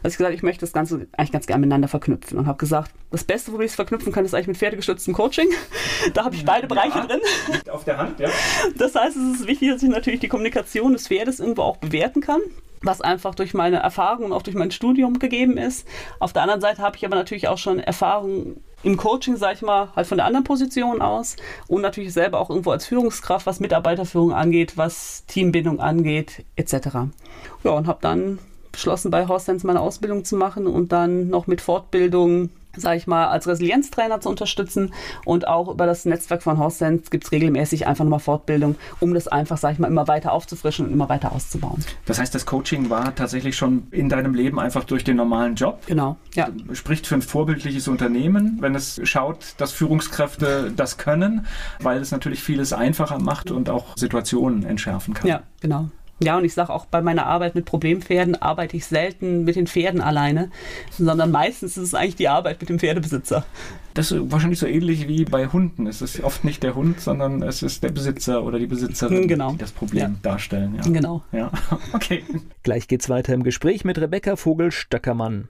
[0.03, 2.91] Dass ich gesagt ich möchte das Ganze eigentlich ganz gerne miteinander verknüpfen und habe gesagt,
[3.11, 5.49] das Beste, wo ich es verknüpfen kann, ist eigentlich mit pferdegestütztem Coaching.
[6.14, 7.21] da habe ich beide Bereiche ja, drin.
[7.71, 8.31] Auf der Hand, ja.
[8.79, 12.23] Das heißt, es ist wichtig, dass ich natürlich die Kommunikation des Pferdes irgendwo auch bewerten
[12.23, 12.41] kann
[12.81, 15.85] was einfach durch meine Erfahrung und auch durch mein Studium gegeben ist.
[16.21, 19.62] Auf der anderen Seite habe ich aber natürlich auch schon Erfahrung im Coaching, sage ich
[19.62, 21.37] mal, halt von der anderen Position aus
[21.67, 26.75] und natürlich selber auch irgendwo als Führungskraft, was Mitarbeiterführung angeht, was Teambindung angeht, etc.
[27.64, 28.38] Ja, und habe dann
[28.71, 33.29] beschlossen, bei Horst meine Ausbildung zu machen und dann noch mit Fortbildung sage ich mal,
[33.29, 34.93] als Resilienztrainer zu unterstützen.
[35.25, 39.29] Und auch über das Netzwerk von Horsense gibt es regelmäßig einfach nochmal Fortbildung, um das
[39.29, 41.85] einfach, sage ich mal, immer weiter aufzufrischen und immer weiter auszubauen.
[42.07, 45.81] Das heißt, das Coaching war tatsächlich schon in deinem Leben einfach durch den normalen Job?
[45.87, 46.49] Genau, ja.
[46.73, 51.47] Spricht für ein vorbildliches Unternehmen, wenn es schaut, dass Führungskräfte das können,
[51.81, 55.27] weil es natürlich vieles einfacher macht und auch Situationen entschärfen kann.
[55.29, 55.88] Ja, genau.
[56.21, 59.67] Ja, und ich sage auch bei meiner Arbeit mit Problempferden arbeite ich selten mit den
[59.67, 60.51] Pferden alleine,
[60.91, 63.45] sondern meistens ist es eigentlich die Arbeit mit dem Pferdebesitzer.
[63.95, 65.87] Das ist wahrscheinlich so ähnlich wie bei Hunden.
[65.87, 69.53] Es ist oft nicht der Hund, sondern es ist der Besitzer oder die Besitzerin, genau.
[69.53, 70.19] die das Problem ja.
[70.23, 70.75] darstellen.
[70.77, 70.83] Ja.
[70.91, 71.23] Genau.
[71.33, 71.51] Ja,
[71.93, 72.25] okay.
[72.63, 75.49] Gleich geht's weiter im Gespräch mit Rebecca Vogel-Stöckermann.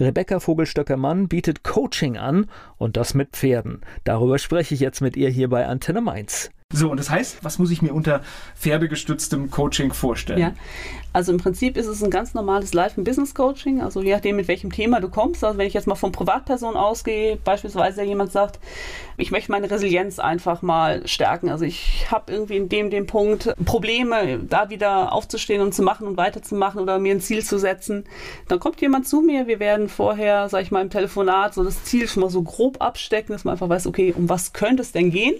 [0.00, 2.46] Rebecca Vogelstöckermann bietet Coaching an
[2.78, 3.82] und das mit Pferden.
[4.04, 6.50] Darüber spreche ich jetzt mit ihr hier bei Antenne Mainz.
[6.72, 8.20] So, und das heißt, was muss ich mir unter
[8.56, 10.38] pferdegestütztem Coaching vorstellen?
[10.38, 10.52] Ja,
[11.12, 14.46] also im Prinzip ist es ein ganz normales Life- und Business-Coaching, also je nachdem, mit
[14.46, 15.42] welchem Thema du kommst.
[15.42, 18.60] Also wenn ich jetzt mal von Privatpersonen ausgehe, beispielsweise jemand sagt,
[19.16, 21.50] ich möchte meine Resilienz einfach mal stärken.
[21.50, 26.06] Also ich habe irgendwie in dem, dem Punkt Probleme, da wieder aufzustehen und zu machen
[26.06, 28.04] und weiterzumachen oder mir ein Ziel zu setzen.
[28.46, 31.82] Dann kommt jemand zu mir, wir werden vorher, sag ich mal, im Telefonat so das
[31.82, 34.92] Ziel schon mal so grob abstecken, dass man einfach weiß, okay, um was könnte es
[34.92, 35.34] denn gehen?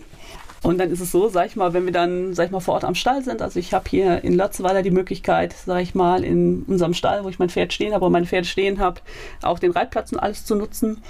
[0.62, 2.74] Und dann ist es so, sag ich mal, wenn wir dann, sag ich mal, vor
[2.74, 6.22] Ort am Stall sind, also ich habe hier in Lotzweiler die Möglichkeit, sag ich mal,
[6.22, 9.00] in unserem Stall, wo ich mein Pferd stehen habe, wo mein Pferd stehen habe,
[9.42, 11.02] auch den Reitplatz und alles zu nutzen.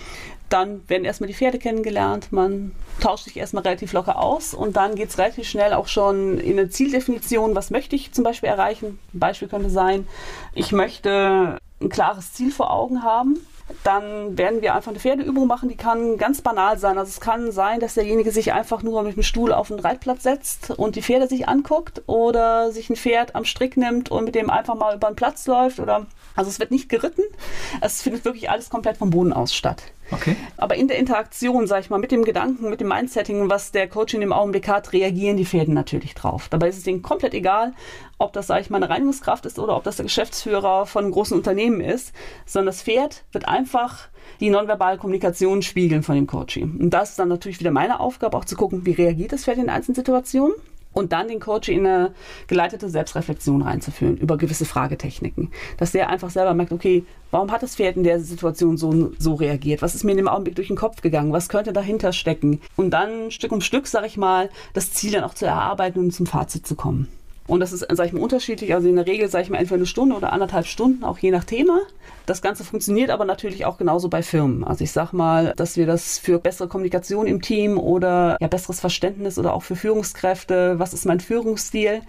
[0.50, 4.94] Dann werden erstmal die Pferde kennengelernt, man tauscht sich erstmal relativ locker aus und dann
[4.94, 8.98] geht es relativ schnell auch schon in eine Zieldefinition, was möchte ich zum Beispiel erreichen.
[9.14, 10.06] Ein Beispiel könnte sein,
[10.54, 13.38] ich möchte ein klares Ziel vor Augen haben
[13.84, 16.98] dann werden wir einfach eine Pferdeübung machen, die kann ganz banal sein.
[16.98, 20.22] Also es kann sein, dass derjenige sich einfach nur mit dem Stuhl auf den Reitplatz
[20.22, 24.34] setzt und die Pferde sich anguckt oder sich ein Pferd am Strick nimmt und mit
[24.34, 26.06] dem einfach mal über den Platz läuft oder
[26.36, 27.22] also es wird nicht geritten.
[27.80, 29.82] Es findet wirklich alles komplett vom Boden aus statt.
[30.12, 30.36] Okay.
[30.56, 33.88] Aber in der Interaktion, sag ich mal, mit dem Gedanken, mit dem Mindsetting, was der
[33.88, 36.48] Coach in dem Augenblick hat, reagieren die Pferde natürlich drauf.
[36.48, 37.72] Dabei ist es denen komplett egal,
[38.18, 41.12] ob das, sag ich mal, eine Reinigungskraft ist oder ob das der Geschäftsführer von einem
[41.12, 42.12] großen Unternehmen ist,
[42.44, 44.08] sondern das Pferd wird einfach
[44.40, 46.76] die nonverbale Kommunikation spiegeln von dem Coaching.
[46.80, 49.58] Und das ist dann natürlich wieder meine Aufgabe, auch zu gucken, wie reagiert das Pferd
[49.58, 50.54] in einzelnen Situationen
[50.92, 52.12] und dann den Coach in eine
[52.46, 55.50] geleitete Selbstreflexion reinzuführen über gewisse Fragetechniken.
[55.76, 59.34] Dass der einfach selber merkt, okay, warum hat das Pferd in der Situation so, so
[59.34, 59.82] reagiert?
[59.82, 61.32] Was ist mir in dem Augenblick durch den Kopf gegangen?
[61.32, 62.60] Was könnte dahinter stecken?
[62.76, 66.12] Und dann Stück um Stück, sag ich mal, das Ziel dann auch zu erarbeiten und
[66.12, 67.08] zum Fazit zu kommen.
[67.50, 68.74] Und das ist, sag ich mal, unterschiedlich.
[68.74, 71.32] Also in der Regel, sage ich mal, entweder eine Stunde oder anderthalb Stunden, auch je
[71.32, 71.80] nach Thema.
[72.24, 74.62] Das Ganze funktioniert aber natürlich auch genauso bei Firmen.
[74.62, 78.78] Also ich sag mal, dass wir das für bessere Kommunikation im Team oder ja, besseres
[78.78, 82.02] Verständnis oder auch für Führungskräfte, was ist mein Führungsstil,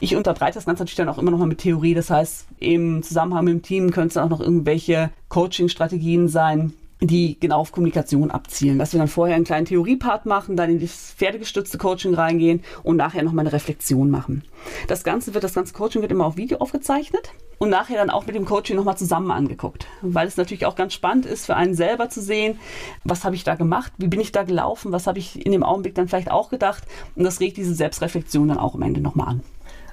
[0.00, 1.94] ich unterbreite das Ganze natürlich dann auch immer noch mal mit Theorie.
[1.94, 6.72] Das heißt, im Zusammenhang mit dem Team können es dann auch noch irgendwelche Coaching-Strategien sein,
[7.00, 8.78] die genau auf Kommunikation abzielen.
[8.78, 12.96] Dass wir dann vorher einen kleinen Theoriepart machen, dann in das pferdegestützte Coaching reingehen und
[12.96, 14.44] nachher nochmal eine Reflexion machen.
[14.88, 18.26] Das Ganze wird, das ganze Coaching wird immer auf Video aufgezeichnet und nachher dann auch
[18.26, 19.86] mit dem Coaching nochmal zusammen angeguckt.
[20.02, 22.58] Weil es natürlich auch ganz spannend ist für einen selber zu sehen,
[23.04, 25.62] was habe ich da gemacht, wie bin ich da gelaufen, was habe ich in dem
[25.62, 26.84] Augenblick dann vielleicht auch gedacht
[27.16, 29.42] und das regt diese Selbstreflexion dann auch am Ende nochmal an.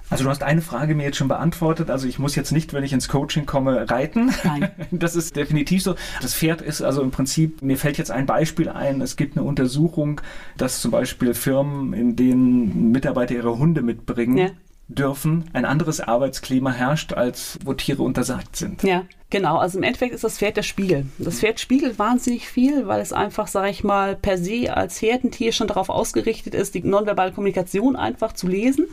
[0.10, 1.89] Also du hast eine Frage mir jetzt schon beantwortet.
[1.89, 4.34] Also ich muss jetzt nicht, wenn ich ins Coaching komme, reiten.
[4.43, 4.72] Nein.
[4.91, 5.96] Das ist definitiv so.
[6.22, 9.02] Das Pferd ist also im Prinzip, mir fällt jetzt ein Beispiel ein.
[9.02, 10.22] Es gibt eine Untersuchung,
[10.56, 14.50] dass zum Beispiel Firmen, in denen Mitarbeiter ihre Hunde mitbringen, ja
[14.89, 18.84] dürfen, ein anderes Arbeitsklima herrscht, als wo Tiere untersagt sind.
[18.84, 19.58] Ja, genau.
[19.58, 21.08] Also im Endeffekt ist das Pferd der Spiegel.
[21.17, 25.52] Das Pferd spiegelt wahnsinnig viel, weil es einfach, sage ich mal, per se als Herdentier
[25.52, 28.88] schon darauf ausgerichtet ist, die nonverbale Kommunikation einfach zu lesen.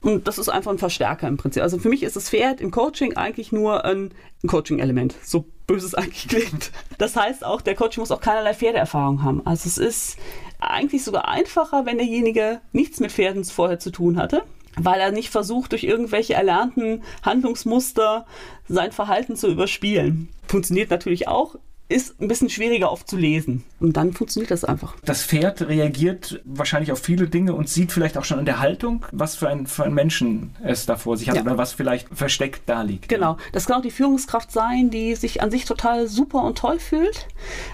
[0.00, 1.62] Und das ist einfach ein Verstärker im Prinzip.
[1.62, 4.12] Also für mich ist das Pferd im Coaching eigentlich nur ein,
[4.46, 5.16] Coaching-Element.
[5.22, 6.70] So böse es eigentlich klingt.
[6.98, 9.44] Das heißt auch, der Coach muss auch keinerlei Pferdeerfahrung haben.
[9.44, 10.18] Also es ist
[10.60, 14.42] eigentlich sogar einfacher, wenn derjenige nichts mit Pferden vorher zu tun hatte
[14.76, 18.26] weil er nicht versucht, durch irgendwelche erlernten Handlungsmuster
[18.68, 20.28] sein Verhalten zu überspielen.
[20.46, 21.56] Funktioniert natürlich auch,
[21.88, 23.62] ist ein bisschen schwieriger oft zu lesen.
[23.78, 24.96] Und dann funktioniert das einfach.
[25.04, 29.06] Das Pferd reagiert wahrscheinlich auf viele Dinge und sieht vielleicht auch schon in der Haltung,
[29.12, 31.42] was für ein, für ein Menschen es da vor sich hat ja.
[31.42, 33.08] oder was vielleicht versteckt da liegt.
[33.08, 33.36] Genau.
[33.52, 37.28] Das kann auch die Führungskraft sein, die sich an sich total super und toll fühlt,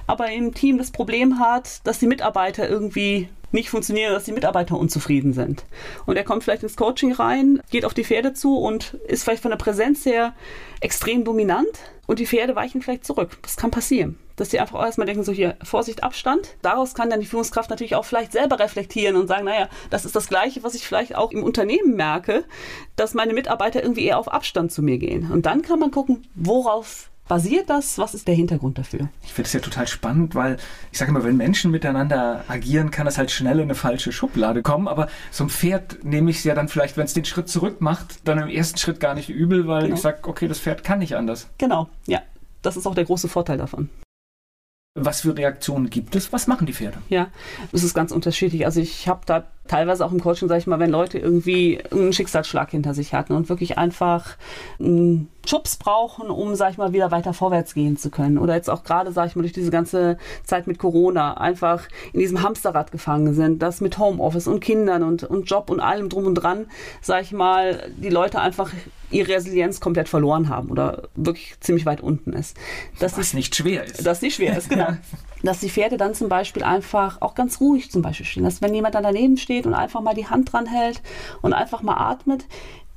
[0.07, 4.77] aber im Team das Problem hat, dass die Mitarbeiter irgendwie nicht funktionieren, dass die Mitarbeiter
[4.77, 5.65] unzufrieden sind.
[6.07, 9.43] Und er kommt vielleicht ins Coaching rein, geht auf die Pferde zu und ist vielleicht
[9.43, 10.35] von der Präsenz her
[10.81, 11.69] extrem dominant
[12.07, 13.39] und die Pferde weichen vielleicht zurück.
[13.43, 14.19] Das kann passieren.
[14.37, 16.57] Dass sie einfach erstmal denken, so hier, Vorsicht, Abstand.
[16.63, 20.17] Daraus kann dann die Führungskraft natürlich auch vielleicht selber reflektieren und sagen, naja, das ist
[20.17, 22.45] das Gleiche, was ich vielleicht auch im Unternehmen merke,
[22.97, 25.31] dass meine Mitarbeiter irgendwie eher auf Abstand zu mir gehen.
[25.31, 27.99] Und dann kann man gucken, worauf basiert das?
[27.99, 29.09] Was ist der Hintergrund dafür?
[29.23, 30.59] Ich finde es ja total spannend, weil
[30.91, 34.63] ich sage immer, wenn Menschen miteinander agieren, kann es halt schnell in eine falsche Schublade
[34.63, 34.89] kommen.
[34.89, 37.81] Aber so ein Pferd nehme ich es ja dann vielleicht, wenn es den Schritt zurück
[37.81, 39.95] macht, dann im ersten Schritt gar nicht übel, weil genau.
[39.95, 41.49] ich sage, okay, das Pferd kann nicht anders.
[41.59, 42.21] Genau, ja.
[42.63, 43.91] Das ist auch der große Vorteil davon.
[44.95, 46.33] Was für Reaktionen gibt es?
[46.35, 46.99] Was machen die Pferde?
[47.09, 47.29] Ja,
[47.73, 48.67] es ist ganz unterschiedlich.
[48.67, 52.13] Also ich habe da teilweise auch im Coaching, sage ich mal, wenn Leute irgendwie einen
[52.13, 54.37] Schicksalsschlag hinter sich hatten und wirklich einfach
[54.81, 58.39] einen Schubs brauchen, um, sag ich mal, wieder weiter vorwärts gehen zu können.
[58.39, 62.21] Oder jetzt auch gerade, sag ich mal, durch diese ganze Zeit mit Corona einfach in
[62.21, 66.27] diesem Hamsterrad gefangen sind, das mit Homeoffice und Kindern und, und Job und allem drum
[66.27, 66.67] und dran,
[67.01, 68.71] sag ich mal, die Leute einfach
[69.11, 72.57] ihre Resilienz komplett verloren haben oder wirklich ziemlich weit unten ist.
[72.99, 74.05] Das Was ist, nicht schwer ist.
[74.07, 74.97] Das nicht schwer ist, genau.
[75.43, 78.45] Dass die Pferde dann zum Beispiel einfach auch ganz ruhig zum Beispiel stehen.
[78.45, 81.03] Dass wenn jemand dann daneben steht und einfach mal die Hand dran hält
[81.43, 82.47] und einfach mal atmet,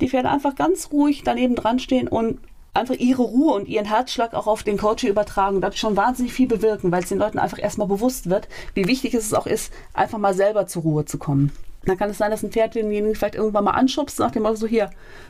[0.01, 2.39] die Pferde einfach ganz ruhig daneben dran stehen und
[2.73, 5.61] einfach ihre Ruhe und ihren Herzschlag auch auf den Coach übertragen.
[5.61, 9.13] Das schon wahnsinnig viel bewirken, weil es den Leuten einfach erstmal bewusst wird, wie wichtig
[9.13, 11.51] es auch ist, einfach mal selber zur Ruhe zu kommen.
[11.85, 14.55] Dann kann es sein, dass ein Pferd denjenigen vielleicht irgendwann mal anschubst, nach dem Motto
[14.55, 14.89] so hier,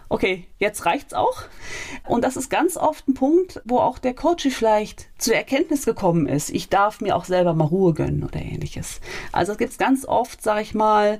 [0.09, 1.43] okay, jetzt reicht's auch.
[2.07, 6.27] Und das ist ganz oft ein Punkt, wo auch der Coach vielleicht zur Erkenntnis gekommen
[6.27, 9.01] ist, ich darf mir auch selber mal Ruhe gönnen oder ähnliches.
[9.31, 11.19] Also es gibt ganz oft, sage ich mal,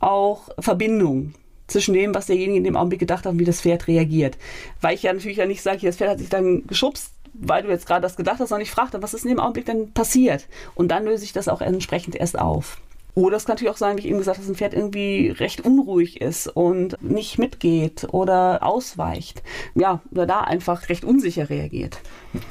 [0.00, 1.34] auch Verbindungen
[1.66, 4.36] zwischen dem, was derjenige in dem Augenblick gedacht hat und wie das Pferd reagiert.
[4.80, 7.68] Weil ich ja natürlich ja nicht sage, das Pferd hat sich dann geschubst, weil du
[7.68, 9.92] jetzt gerade das gedacht hast, sondern ich frage dann, was ist in dem Augenblick denn
[9.92, 10.46] passiert?
[10.74, 12.78] Und dann löse ich das auch entsprechend erst auf.
[13.14, 15.30] Oder es kann natürlich auch sein, wie ich eben gesagt habe, dass ein Pferd irgendwie
[15.30, 19.42] recht unruhig ist und nicht mitgeht oder ausweicht.
[19.74, 21.98] Ja, oder da einfach recht unsicher reagiert.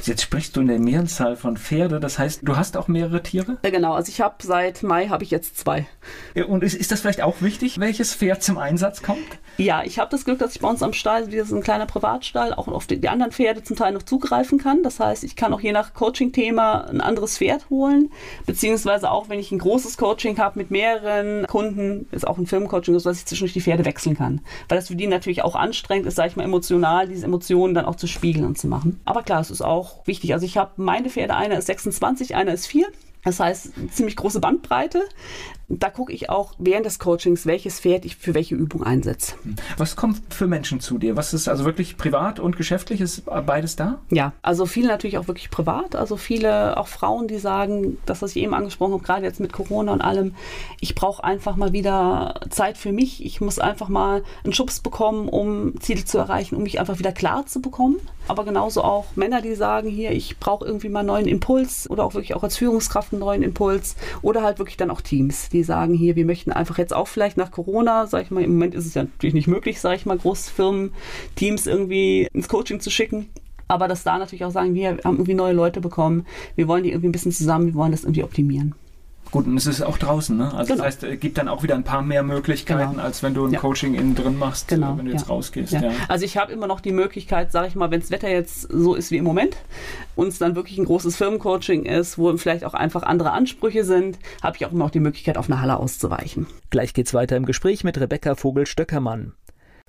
[0.03, 3.57] Jetzt sprichst du in der Mehrzahl von Pferde, das heißt, du hast auch mehrere Tiere?
[3.63, 5.85] Ja, genau, also ich habe seit Mai habe ich jetzt zwei.
[6.47, 9.19] Und ist, ist das vielleicht auch wichtig, welches Pferd zum Einsatz kommt?
[9.57, 11.61] Ja, ich habe das Glück, dass ich bei uns am Stall, wie das ist ein
[11.61, 14.81] kleiner Privatstall, auch auf die, die, anderen Pferde zum Teil noch zugreifen kann.
[14.81, 18.11] Das heißt, ich kann auch je nach Coaching-Thema ein anderes Pferd holen,
[18.45, 22.93] beziehungsweise auch, wenn ich ein großes Coaching habe mit mehreren Kunden, ist auch ein Firmencoaching,
[22.93, 24.41] dass ich zwischendurch die Pferde wechseln kann.
[24.69, 27.85] Weil das für die natürlich auch anstrengend ist, sage ich mal, emotional, diese Emotionen dann
[27.85, 28.99] auch zu spiegeln und zu machen.
[29.05, 30.33] Aber klar, es ist auch wichtig.
[30.33, 32.87] Also ich habe meine Pferde, einer ist 26, einer ist 4.
[33.23, 35.03] Das heißt, ziemlich große Bandbreite.
[35.69, 39.35] Da gucke ich auch während des Coachings, welches Pferd ich für welche Übung einsetze.
[39.77, 41.15] Was kommt für Menschen zu dir?
[41.15, 42.99] Was ist also wirklich privat und geschäftlich?
[42.99, 43.99] Ist beides da?
[44.11, 45.95] Ja, also viele natürlich auch wirklich privat.
[45.95, 49.53] Also viele auch Frauen, die sagen, das, was ich eben angesprochen habe, gerade jetzt mit
[49.53, 50.35] Corona und allem,
[50.81, 53.25] ich brauche einfach mal wieder Zeit für mich.
[53.25, 57.13] Ich muss einfach mal einen Schubs bekommen, um Ziele zu erreichen, um mich einfach wieder
[57.13, 57.97] klar zu bekommen.
[58.27, 62.03] Aber genauso auch Männer, die sagen hier, ich brauche irgendwie mal einen neuen Impuls oder
[62.05, 63.95] auch wirklich auch als Führungskraft einen neuen Impuls.
[64.21, 67.37] Oder halt wirklich dann auch Teams, die sagen hier, wir möchten einfach jetzt auch vielleicht
[67.37, 70.05] nach Corona, sage ich mal, im Moment ist es ja natürlich nicht möglich, sage ich
[70.05, 70.91] mal, Großfirmen,
[71.35, 73.29] Teams irgendwie ins Coaching zu schicken.
[73.67, 76.91] Aber dass da natürlich auch sagen, wir haben irgendwie neue Leute bekommen, wir wollen die
[76.91, 78.75] irgendwie ein bisschen zusammen, wir wollen das irgendwie optimieren.
[79.33, 80.53] Gut, und es ist auch draußen, ne?
[80.53, 80.85] Also genau.
[80.85, 83.01] das heißt, es gibt dann auch wieder ein paar mehr Möglichkeiten, genau.
[83.03, 83.59] als wenn du ein ja.
[83.59, 84.95] Coaching innen drin machst, genau.
[84.95, 85.27] wenn du jetzt ja.
[85.29, 85.73] rausgehst.
[85.73, 85.89] Ja.
[86.07, 88.93] Also ich habe immer noch die Möglichkeit, sage ich mal, wenn das Wetter jetzt so
[88.93, 89.57] ist wie im Moment,
[90.15, 94.19] und es dann wirklich ein großes Firmencoaching ist, wo vielleicht auch einfach andere Ansprüche sind,
[94.43, 96.45] habe ich auch immer noch die Möglichkeit, auf eine Halle auszuweichen.
[96.69, 99.33] Gleich geht's weiter im Gespräch mit Rebecca Vogel-Stöckermann.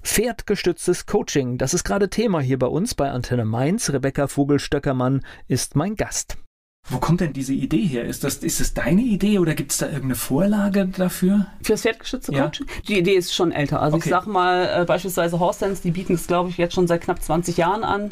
[0.03, 3.93] Pferdgestütztes Coaching, das ist gerade Thema hier bei uns bei Antenne Mainz.
[3.93, 6.39] Rebecca Vogelstöckermann ist mein Gast.
[6.87, 8.05] Wo kommt denn diese Idee her?
[8.05, 11.47] Ist das, ist das deine Idee oder gibt es da irgendeine Vorlage dafür?
[11.63, 12.67] Für das pferdgestützte Coaching?
[12.67, 12.83] Ja.
[12.89, 13.81] Die Idee ist schon älter.
[13.81, 14.09] Also okay.
[14.09, 17.23] ich sag mal, äh, beispielsweise Horsense, die bieten es, glaube ich, jetzt schon seit knapp
[17.23, 18.11] 20 Jahren an.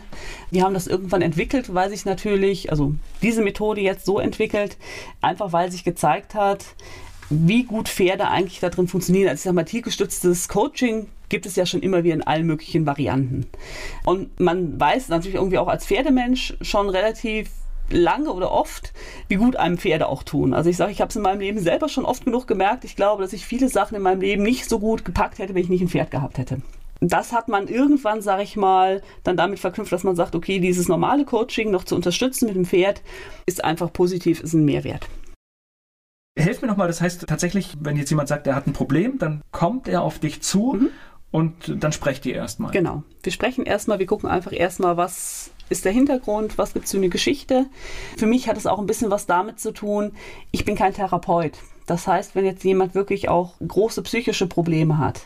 [0.53, 4.79] Die haben das irgendwann entwickelt, weil sich natürlich, also diese Methode jetzt so entwickelt,
[5.21, 6.65] einfach weil sich gezeigt hat,
[7.29, 9.29] wie gut Pferde eigentlich da drin funktionieren.
[9.29, 12.87] Also ich sag mal, tiergestütztes Coaching gibt es ja schon immer wieder in allen möglichen
[12.87, 13.47] Varianten.
[14.05, 17.51] Und man weiß natürlich irgendwie auch als Pferdemensch schon relativ
[17.93, 18.93] lange oder oft,
[19.29, 20.55] wie gut einem Pferde auch tun.
[20.55, 22.85] Also ich sage, ich habe es in meinem Leben selber schon oft genug gemerkt.
[22.85, 25.63] Ich glaube, dass ich viele Sachen in meinem Leben nicht so gut gepackt hätte, wenn
[25.63, 26.63] ich nicht ein Pferd gehabt hätte.
[27.01, 30.89] Das hat man irgendwann, sage ich mal, dann damit verknüpft, dass man sagt, okay, dieses
[30.89, 33.03] normale Coaching noch zu unterstützen mit dem Pferd
[33.45, 35.09] ist einfach positiv, ist ein Mehrwert.
[36.39, 39.43] Helf mir nochmal, das heißt tatsächlich, wenn jetzt jemand sagt, er hat ein Problem, dann
[39.51, 40.89] kommt er auf dich zu mhm.
[41.33, 42.71] Und dann sprecht ihr erstmal.
[42.71, 43.03] Genau.
[43.23, 46.99] Wir sprechen erstmal, wir gucken einfach erstmal, was ist der Hintergrund, was gibt es für
[46.99, 47.67] eine Geschichte.
[48.17, 50.13] Für mich hat es auch ein bisschen was damit zu tun,
[50.53, 51.55] ich bin kein Therapeut.
[51.87, 55.23] Das heißt, wenn jetzt jemand wirklich auch große psychische Probleme hat,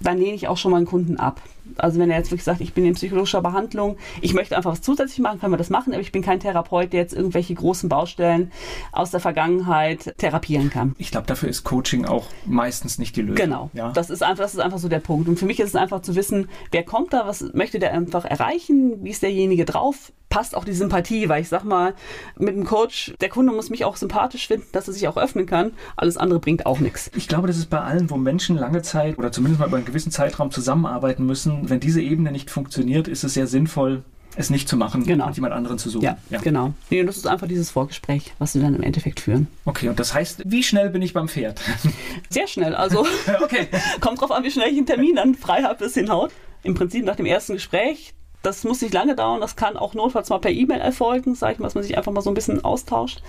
[0.00, 1.42] dann lehne ich auch schon mal einen Kunden ab.
[1.76, 4.82] Also wenn er jetzt wirklich sagt, ich bin in psychologischer Behandlung, ich möchte einfach was
[4.82, 7.88] zusätzlich machen, können wir das machen, aber ich bin kein Therapeut, der jetzt irgendwelche großen
[7.88, 8.50] Baustellen
[8.90, 10.94] aus der Vergangenheit therapieren kann.
[10.98, 13.36] Ich glaube, dafür ist Coaching auch meistens nicht die Lösung.
[13.36, 13.70] Genau.
[13.72, 13.92] Ja?
[13.92, 15.28] Das, ist einfach, das ist einfach so der Punkt.
[15.28, 18.24] Und für mich ist es einfach zu wissen, wer kommt da, was möchte der einfach
[18.24, 21.92] erreichen, wie ist derjenige drauf, passt auch die Sympathie, weil ich sag mal,
[22.38, 25.44] mit dem Coach, der Kunde muss mich auch sympathisch finden, dass er sich auch öffnen
[25.44, 25.72] kann.
[25.94, 27.10] Alles andere bringt auch nichts.
[27.14, 29.84] Ich glaube, das ist bei allen, wo Menschen lange Zeit oder zumindest mal über einen
[29.84, 31.68] gewissen Zeitraum zusammenarbeiten müssen.
[31.68, 35.26] Wenn diese Ebene nicht funktioniert, ist es sehr sinnvoll, es nicht zu machen genau.
[35.26, 36.04] und jemand anderen zu suchen.
[36.04, 36.40] Ja, ja.
[36.40, 36.72] genau.
[36.88, 39.48] Nee, das ist einfach dieses Vorgespräch, was wir dann im Endeffekt führen.
[39.66, 41.60] Okay, und das heißt, wie schnell bin ich beim Pferd?
[42.30, 42.74] Sehr schnell.
[42.74, 43.00] Also
[43.42, 43.68] okay.
[44.00, 46.32] kommt drauf an, wie schnell ich einen Termin dann frei habe, bis hinhaut.
[46.62, 50.28] Im Prinzip nach dem ersten Gespräch das muss nicht lange dauern, das kann auch notfalls
[50.28, 52.64] mal per E-Mail erfolgen, sage ich mal, dass man sich einfach mal so ein bisschen
[52.64, 53.22] austauscht.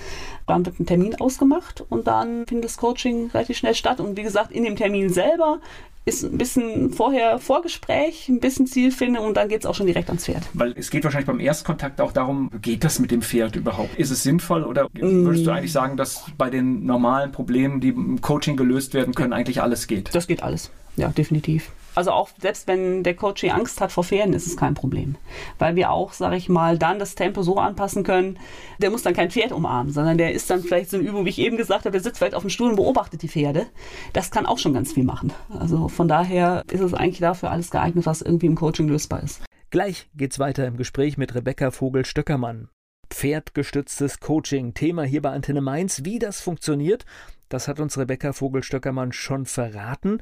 [0.47, 3.99] Dann wird ein Termin ausgemacht und dann findet das Coaching relativ schnell statt.
[3.99, 5.59] Und wie gesagt, in dem Termin selber
[6.05, 10.09] ist ein bisschen vorher Vorgespräch, ein bisschen Zielfindung und dann geht es auch schon direkt
[10.09, 10.43] ans Pferd.
[10.53, 13.97] Weil es geht wahrscheinlich beim Erstkontakt auch darum, geht das mit dem Pferd überhaupt?
[13.97, 15.53] Ist es sinnvoll oder würdest du mm.
[15.53, 19.87] eigentlich sagen, dass bei den normalen Problemen, die im Coaching gelöst werden können, eigentlich alles
[19.87, 20.13] geht?
[20.13, 21.71] Das geht alles, ja, definitiv.
[21.95, 25.15] Also auch selbst wenn der Coach Angst hat vor Pferden, ist es kein Problem.
[25.59, 28.39] Weil wir auch, sage ich mal, dann das Tempo so anpassen können,
[28.79, 31.29] der muss dann kein Pferd umarmen, sondern der ist dann vielleicht so eine Übung, wie
[31.29, 33.67] ich eben gesagt habe, der sitzt vielleicht auf dem Stuhl und beobachtet die Pferde.
[34.13, 35.33] Das kann auch schon ganz viel machen.
[35.59, 39.41] Also von daher ist es eigentlich dafür alles geeignet, was irgendwie im Coaching lösbar ist.
[39.69, 42.69] Gleich geht's weiter im Gespräch mit Rebecca Vogel-Stöckermann.
[43.09, 46.03] Pferdgestütztes Coaching, Thema hier bei Antenne Mainz.
[46.03, 47.05] Wie das funktioniert,
[47.49, 50.21] das hat uns Rebecca Vogel-Stöckermann schon verraten.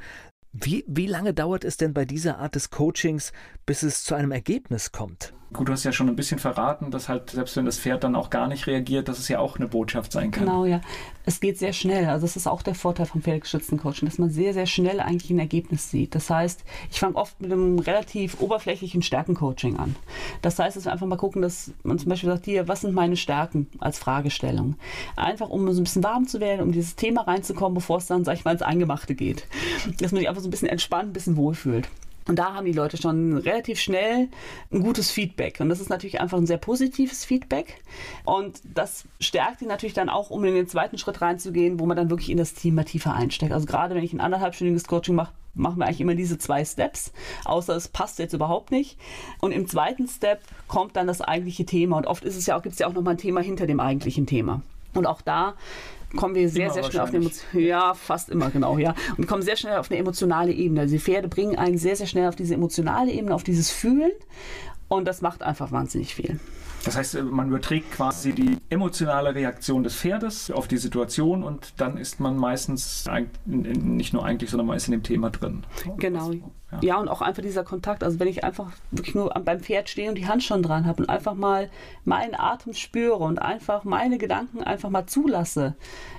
[0.53, 3.31] Wie, wie lange dauert es denn bei dieser Art des Coachings,
[3.65, 5.33] bis es zu einem Ergebnis kommt?
[5.53, 8.15] Gut, du hast ja schon ein bisschen verraten, dass halt, selbst wenn das Pferd dann
[8.15, 10.45] auch gar nicht reagiert, dass es ja auch eine Botschaft sein kann.
[10.45, 10.79] Genau, ja.
[11.25, 12.07] Es geht sehr schnell.
[12.07, 15.29] Also das ist auch der Vorteil vom pferdegestützten Coaching, dass man sehr, sehr schnell eigentlich
[15.29, 16.15] ein Ergebnis sieht.
[16.15, 19.97] Das heißt, ich fange oft mit einem relativ oberflächlichen Stärkencoaching an.
[20.41, 22.93] Das heißt, dass wir einfach mal gucken, dass man zum Beispiel sagt, hier, was sind
[22.93, 24.75] meine Stärken als Fragestellung?
[25.17, 28.23] Einfach, um so ein bisschen warm zu werden, um dieses Thema reinzukommen, bevor es dann,
[28.23, 29.47] sag ich mal, ins Eingemachte geht.
[29.99, 31.89] Dass man sich einfach so ein bisschen entspannt, ein bisschen wohlfühlt.
[32.27, 34.29] Und da haben die Leute schon relativ schnell
[34.71, 35.59] ein gutes Feedback.
[35.59, 37.81] Und das ist natürlich einfach ein sehr positives Feedback.
[38.25, 41.97] Und das stärkt die natürlich dann auch, um in den zweiten Schritt reinzugehen, wo man
[41.97, 43.53] dann wirklich in das Thema tiefer einsteckt.
[43.53, 47.11] Also gerade wenn ich ein anderthalbstündiges Coaching mache, machen wir eigentlich immer diese zwei Steps,
[47.43, 48.97] außer es passt jetzt überhaupt nicht.
[49.39, 51.97] Und im zweiten Step kommt dann das eigentliche Thema.
[51.97, 53.79] Und oft ist es ja auch, gibt es ja auch nochmal ein Thema hinter dem
[53.79, 54.61] eigentlichen Thema.
[54.93, 55.55] Und auch da
[56.15, 57.61] kommen wir sehr, immer sehr schnell auf eine Emotion.
[57.61, 58.95] Ja, fast immer, genau, ja.
[59.17, 60.81] Und kommen sehr schnell auf eine emotionale Ebene.
[60.81, 64.11] Also die Pferde bringen einen sehr, sehr schnell auf diese emotionale Ebene, auf dieses Fühlen.
[64.87, 66.39] Und das macht einfach wahnsinnig viel.
[66.83, 71.95] Das heißt, man überträgt quasi die emotionale Reaktion des Pferdes auf die Situation und dann
[71.97, 73.07] ist man meistens
[73.45, 75.63] nicht nur eigentlich, sondern meist in dem Thema drin.
[75.97, 76.31] Genau.
[76.71, 76.79] Ja.
[76.81, 76.99] ja.
[76.99, 78.03] und auch einfach dieser Kontakt.
[78.03, 81.03] Also wenn ich einfach wirklich nur beim Pferd stehe und die Hand schon dran habe
[81.03, 81.69] und einfach mal
[82.05, 85.75] meinen Atem spüre und einfach meine Gedanken einfach mal zulasse,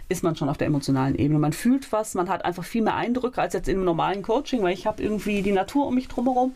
[0.09, 1.38] ist man schon auf der emotionalen Ebene.
[1.38, 4.62] Man fühlt was, man hat einfach viel mehr Eindrücke als jetzt in einem normalen Coaching,
[4.62, 6.53] weil ich habe irgendwie die Natur um mich drumherum,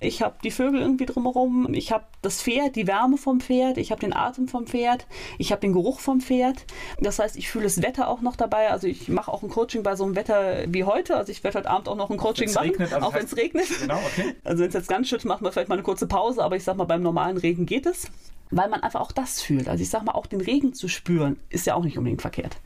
[0.00, 3.90] ich habe die Vögel irgendwie drumherum, ich habe das Pferd, die Wärme vom Pferd, ich
[3.90, 5.06] habe den Atem vom Pferd,
[5.38, 6.64] ich habe den Geruch vom Pferd.
[7.00, 8.70] Das heißt, ich fühle das Wetter auch noch dabei.
[8.70, 11.16] Also ich mache auch ein Coaching bei so einem Wetter wie heute.
[11.16, 13.36] Also ich werde heute Abend auch noch ein Coaching machen, regnet, also auch wenn es
[13.36, 13.66] regnet.
[13.80, 14.34] Genau, okay.
[14.44, 16.64] Also wenn es jetzt ganz schüttet, machen wir vielleicht mal eine kurze Pause, aber ich
[16.64, 18.10] sag mal, beim normalen Regen geht es.
[18.50, 19.68] Weil man einfach auch das fühlt.
[19.68, 22.56] Also ich sag mal, auch den Regen zu spüren, ist ja auch nicht unbedingt verkehrt.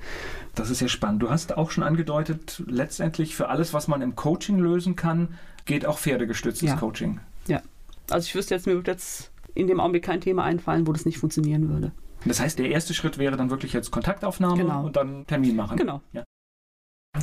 [0.55, 1.23] Das ist ja spannend.
[1.23, 5.87] Du hast auch schon angedeutet, letztendlich für alles, was man im Coaching lösen kann, geht
[5.87, 6.77] auch pferdegestütztes Ja.
[6.77, 7.21] Coaching.
[7.47, 7.62] Ja.
[8.11, 11.05] Also ich wüsste jetzt, mir würde jetzt in dem Augenblick kein Thema einfallen, wo das
[11.05, 11.92] nicht funktionieren würde.
[12.25, 14.85] Das heißt, der erste Schritt wäre dann wirklich jetzt Kontaktaufnahme Genau.
[14.85, 15.76] und dann Termin machen.
[15.76, 16.01] Genau.
[16.12, 16.22] Ja.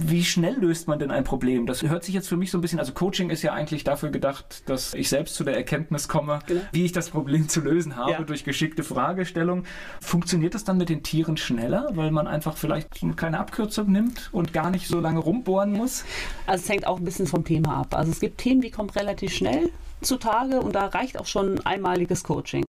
[0.03, 1.65] Wie schnell löst man denn ein Problem?
[1.65, 4.09] Das hört sich jetzt für mich so ein bisschen, also Coaching ist ja eigentlich dafür
[4.11, 6.61] gedacht, dass ich selbst zu der Erkenntnis komme, Genau.
[6.71, 8.21] wie ich das Problem zu lösen habe Ja.
[8.21, 9.63] durch geschickte Fragestellung.
[9.99, 14.29] Funktioniert das dann mit den Tieren schneller, weil man einfach vielleicht eine kleine Abkürzung nimmt
[14.31, 16.05] und gar nicht so lange rumbohren muss?
[16.45, 17.95] Also es hängt auch ein bisschen vom Thema ab.
[17.95, 19.71] Also es gibt Themen, die kommen relativ schnell
[20.01, 22.63] zutage und da reicht auch schon ein einmaliges Coaching.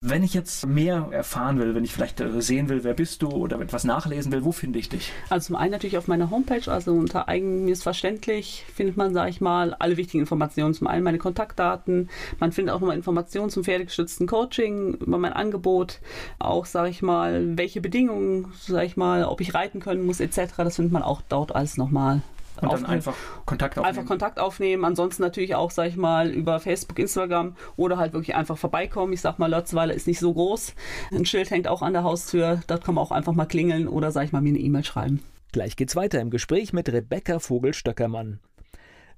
[0.00, 3.30] Wenn ich jetzt mehr erfahren will, wenn ich vielleicht äh, sehen will, wer bist du
[3.30, 5.10] oder etwas nachlesen will, wo finde ich dich?
[5.28, 9.12] Also zum einen natürlich auf meiner Homepage, also unter eigen mir ist verständlich, findet man,
[9.12, 10.72] sage ich mal, alle wichtigen Informationen.
[10.72, 15.98] Zum einen meine Kontaktdaten, man findet auch nochmal Informationen zum pferdegestützten Coaching, über mein Angebot,
[16.38, 20.54] auch, sage ich mal, welche Bedingungen, sage ich mal, ob ich reiten können muss, etc.
[20.58, 22.22] Das findet man auch dort alles nochmal.
[22.62, 23.96] Und dann einfach Kontakt aufnehmen.
[23.96, 28.34] Einfach Kontakt aufnehmen, ansonsten natürlich auch, sag ich mal, über Facebook, Instagram oder halt wirklich
[28.34, 29.12] einfach vorbeikommen.
[29.12, 30.74] Ich sag mal, Lötzweiler ist nicht so groß.
[31.12, 34.10] Ein Schild hängt auch an der Haustür, dort kann man auch einfach mal klingeln oder,
[34.10, 35.22] sag ich mal, mir eine E-Mail schreiben.
[35.52, 38.40] Gleich geht's weiter im Gespräch mit Rebecca Vogel-Stöckermann.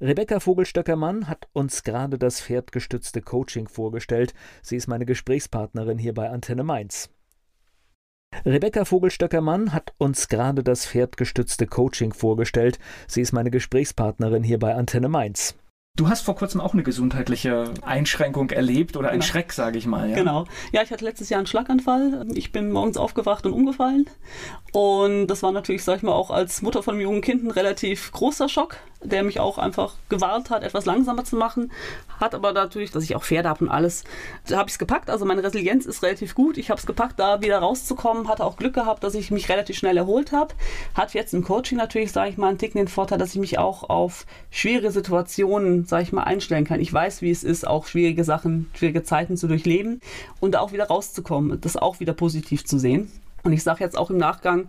[0.00, 4.32] Rebecca Vogel-Stöckermann hat uns gerade das pferdgestützte Coaching vorgestellt.
[4.62, 7.10] Sie ist meine Gesprächspartnerin hier bei Antenne Mainz.
[8.46, 12.78] Rebecca Vogel-Stöckermann hat uns gerade das pferdgestützte Coaching vorgestellt.
[13.06, 15.56] Sie ist meine Gesprächspartnerin hier bei Antenne Mainz.
[15.96, 19.30] Du hast vor kurzem auch eine gesundheitliche Einschränkung erlebt oder einen Genau.
[19.32, 20.08] Schreck, sage ich mal.
[20.08, 20.16] Ja?
[20.16, 20.46] Genau.
[20.72, 22.26] Ja, ich hatte letztes Jahr einen Schlaganfall.
[22.32, 24.08] Ich bin morgens aufgewacht und umgefallen.
[24.72, 27.50] Und das war natürlich, sag ich mal, auch als Mutter von einem jungen Kind ein
[27.50, 31.70] relativ großer Schock, der mich auch einfach gewarnt hat, etwas langsamer zu machen.
[32.18, 34.04] Hat aber natürlich, dass ich auch Pferde habe und alles,
[34.46, 35.10] da habe ich es gepackt.
[35.10, 36.56] Also meine Resilienz ist relativ gut.
[36.56, 38.28] Ich habe es gepackt, da wieder rauszukommen.
[38.28, 40.54] Hatte auch Glück gehabt, dass ich mich relativ schnell erholt habe.
[40.94, 43.58] Hat jetzt im Coaching natürlich, sage ich mal, einen Ticken den Vorteil, dass ich mich
[43.58, 46.80] auch auf schwere Situationen, sage ich mal, einstellen kann.
[46.80, 50.00] Ich weiß, wie es ist, auch schwierige Sachen, schwierige Zeiten zu durchleben
[50.40, 53.10] und da auch wieder rauszukommen, das auch wieder positiv zu sehen.
[53.42, 54.68] Und ich sage jetzt auch im Nachgang,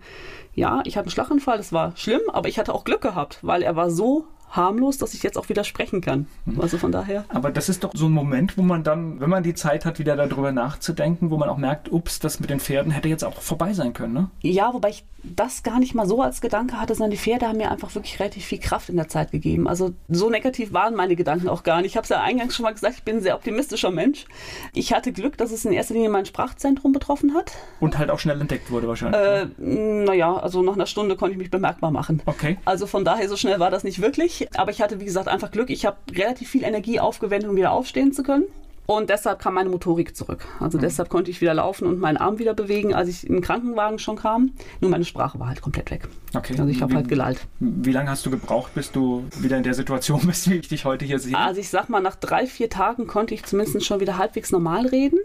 [0.54, 3.62] ja, ich hatte einen Schlaganfall, das war schlimm, aber ich hatte auch Glück gehabt, weil
[3.62, 6.26] er war so harmlos, dass ich jetzt auch wieder sprechen kann.
[6.58, 7.24] Also von daher.
[7.28, 9.98] Aber das ist doch so ein Moment, wo man dann, wenn man die Zeit hat,
[9.98, 13.40] wieder darüber nachzudenken, wo man auch merkt, ups, das mit den Pferden hätte jetzt auch
[13.40, 14.30] vorbei sein können, ne?
[14.42, 17.58] Ja, wobei ich das gar nicht mal so als Gedanke hatte, sondern die Pferde haben
[17.58, 19.68] mir einfach wirklich relativ viel Kraft in der Zeit gegeben.
[19.68, 21.92] Also so negativ waren meine Gedanken auch gar nicht.
[21.92, 24.26] Ich habe es ja eingangs schon mal gesagt, ich bin ein sehr optimistischer Mensch.
[24.74, 27.52] Ich hatte Glück, dass es in erster Linie mein Sprachzentrum betroffen hat.
[27.80, 29.20] Und halt auch schnell entdeckt wurde wahrscheinlich.
[29.20, 32.22] Äh, naja, also nach einer Stunde konnte ich mich bemerkbar machen.
[32.26, 32.58] Okay.
[32.64, 34.41] Also von daher so schnell war das nicht wirklich.
[34.56, 35.70] Aber ich hatte, wie gesagt, einfach Glück.
[35.70, 38.44] Ich habe relativ viel Energie aufgewendet, um wieder aufstehen zu können.
[38.84, 40.44] Und deshalb kam meine Motorik zurück.
[40.58, 43.42] Also deshalb konnte ich wieder laufen und meinen Arm wieder bewegen, als ich in den
[43.42, 44.52] Krankenwagen schon kam.
[44.80, 46.08] Nur meine Sprache war halt komplett weg.
[46.34, 46.54] Okay.
[46.58, 47.46] Also ich habe halt gelallt.
[47.60, 50.84] Wie lange hast du gebraucht, bis du wieder in der Situation bist, wie ich dich
[50.84, 51.36] heute hier sehe?
[51.36, 54.86] Also ich sag mal, nach drei, vier Tagen konnte ich zumindest schon wieder halbwegs normal
[54.86, 55.18] reden.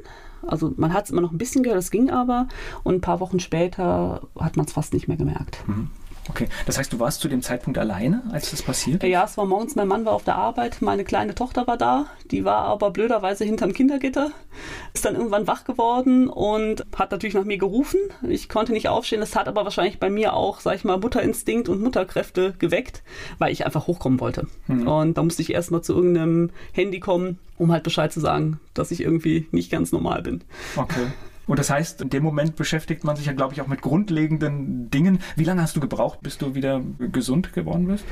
[0.45, 2.47] Also man hat es immer noch ein bisschen gehört, das ging aber.
[2.83, 5.63] Und ein paar Wochen später hat man es fast nicht mehr gemerkt.
[6.29, 6.47] Okay.
[6.65, 9.03] Das heißt, du warst zu dem Zeitpunkt alleine, als das passiert?
[9.03, 12.07] Ja, es war morgens, mein Mann war auf der Arbeit, meine kleine Tochter war da,
[12.31, 14.31] die war aber blöderweise hinterm Kindergitter,
[14.93, 17.99] ist dann irgendwann wach geworden und hat natürlich nach mir gerufen.
[18.27, 21.69] Ich konnte nicht aufstehen, das hat aber wahrscheinlich bei mir auch, sag ich mal, Mutterinstinkt
[21.69, 23.03] und Mutterkräfte geweckt,
[23.37, 24.47] weil ich einfach hochkommen wollte.
[24.67, 28.91] Und da musste ich erstmal zu irgendeinem Handy kommen, um halt Bescheid zu sagen, dass
[28.91, 30.43] ich irgendwie nicht ganz normal bin.
[30.75, 31.07] Okay.
[31.47, 34.91] Und das heißt, in dem Moment beschäftigt man sich ja, glaube ich, auch mit grundlegenden
[34.91, 35.19] Dingen.
[35.35, 38.05] Wie lange hast du gebraucht, bis du wieder gesund geworden bist?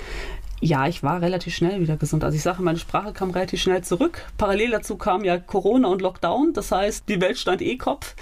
[0.61, 2.23] Ja, ich war relativ schnell wieder gesund.
[2.23, 4.25] Also ich sage, meine Sprache kam relativ schnell zurück.
[4.37, 6.53] Parallel dazu kam ja Corona und Lockdown.
[6.53, 8.15] Das heißt, die Welt stand eh Kopf.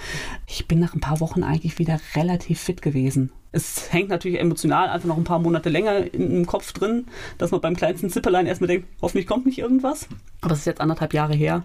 [0.46, 3.30] Ich bin nach ein paar Wochen eigentlich wieder relativ fit gewesen.
[3.52, 7.06] Es hängt natürlich emotional einfach noch ein paar Monate länger im Kopf drin,
[7.38, 10.08] dass man beim kleinsten Zipperlein erstmal denkt, hoffentlich kommt nicht irgendwas.
[10.40, 11.62] Aber es ist jetzt anderthalb Jahre her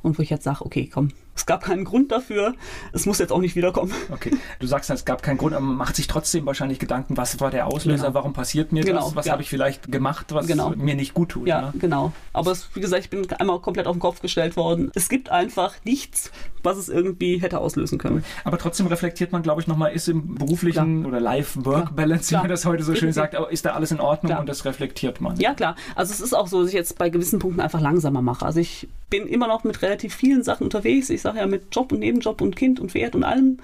[0.00, 2.54] und wo ich jetzt sage, okay, komm, es gab keinen Grund dafür,
[2.92, 3.92] es muss jetzt auch nicht wiederkommen.
[4.10, 4.32] Okay.
[4.58, 7.50] Du sagst, es gab keinen Grund, aber man macht sich trotzdem wahrscheinlich Gedanken, was war
[7.50, 8.14] der Auslöser, Genau.
[8.14, 9.32] warum passiert mir Genau, das, was ja.
[9.32, 10.70] habe ich vielleicht gemacht, was Genau.
[10.70, 11.46] mir nicht gut tut.
[11.46, 11.72] Ja, Ne?
[11.78, 12.12] genau.
[12.32, 14.90] Aber es, wie gesagt, ich bin einmal komplett auf den Kopf gestellt worden.
[14.94, 16.30] Es gibt einfach nichts,
[16.62, 18.24] was es irgendwie hätte auslösen können.
[18.44, 22.42] Aber trotzdem reflektiert man, glaube ich, nochmal, ist im beruflichen oder Life-Work-Balance, wie Klar.
[22.42, 24.40] man das heute so schön sagt, ist da alles in Ordnung Klar.
[24.40, 25.36] und das reflektiert man.
[25.38, 25.76] Ja, klar.
[25.94, 28.44] Also es ist auch so, dass ich jetzt bei gewissen Punkten einfach langsamer mache.
[28.46, 31.10] Also ich bin immer noch mit relativ vielen Sachen unterwegs.
[31.10, 33.58] Ich sage ja mit Job und Nebenjob und Kind und Pferd und allem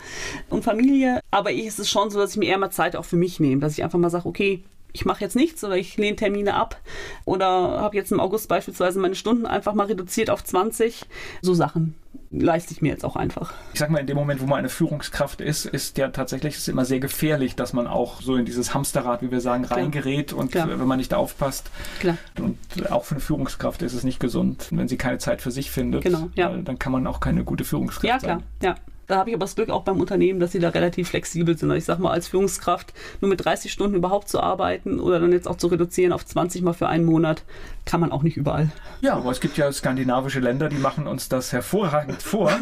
[0.50, 1.20] und Familie.
[1.30, 3.38] Aber ich, es ist schon so, dass ich mir eher mal Zeit auch für mich
[3.38, 3.60] nehme.
[3.60, 6.80] Dass ich einfach mal sage, okay, ich mache jetzt nichts oder ich lehne Termine ab
[7.24, 11.07] oder habe jetzt im August beispielsweise meine Stunden einfach mal reduziert auf 20.
[11.40, 11.95] So Sachen
[12.32, 13.53] leiste ich mir jetzt auch einfach.
[13.74, 16.68] Ich sag mal, in dem Moment, wo man eine Führungskraft ist, ist ja tatsächlich ist
[16.68, 20.53] immer sehr gefährlich, dass man auch so in dieses Hamsterrad, wie wir sagen, reingerät und
[20.53, 20.68] Klar.
[20.68, 21.70] wenn man nicht aufpasst.
[22.01, 22.16] Klar.
[22.38, 22.59] Und
[22.90, 26.03] auch für eine Führungskraft ist es nicht gesund, wenn sie keine Zeit für sich findet.
[26.03, 26.49] Genau, ja.
[26.57, 28.43] Dann kann man auch keine gute Führungskraft ja, klar.
[28.62, 28.76] Ja,
[29.07, 31.70] da habe ich aber das Glück auch beim Unternehmen, dass sie da relativ flexibel sind.
[31.72, 35.48] Ich sage mal, als Führungskraft nur mit 30 Stunden überhaupt zu arbeiten oder dann jetzt
[35.48, 37.42] auch zu reduzieren auf 20 mal für einen Monat,
[37.84, 38.70] kann man auch nicht überall.
[39.00, 42.53] Ja, aber es gibt ja skandinavische Länder, die machen uns das hervorragend vor.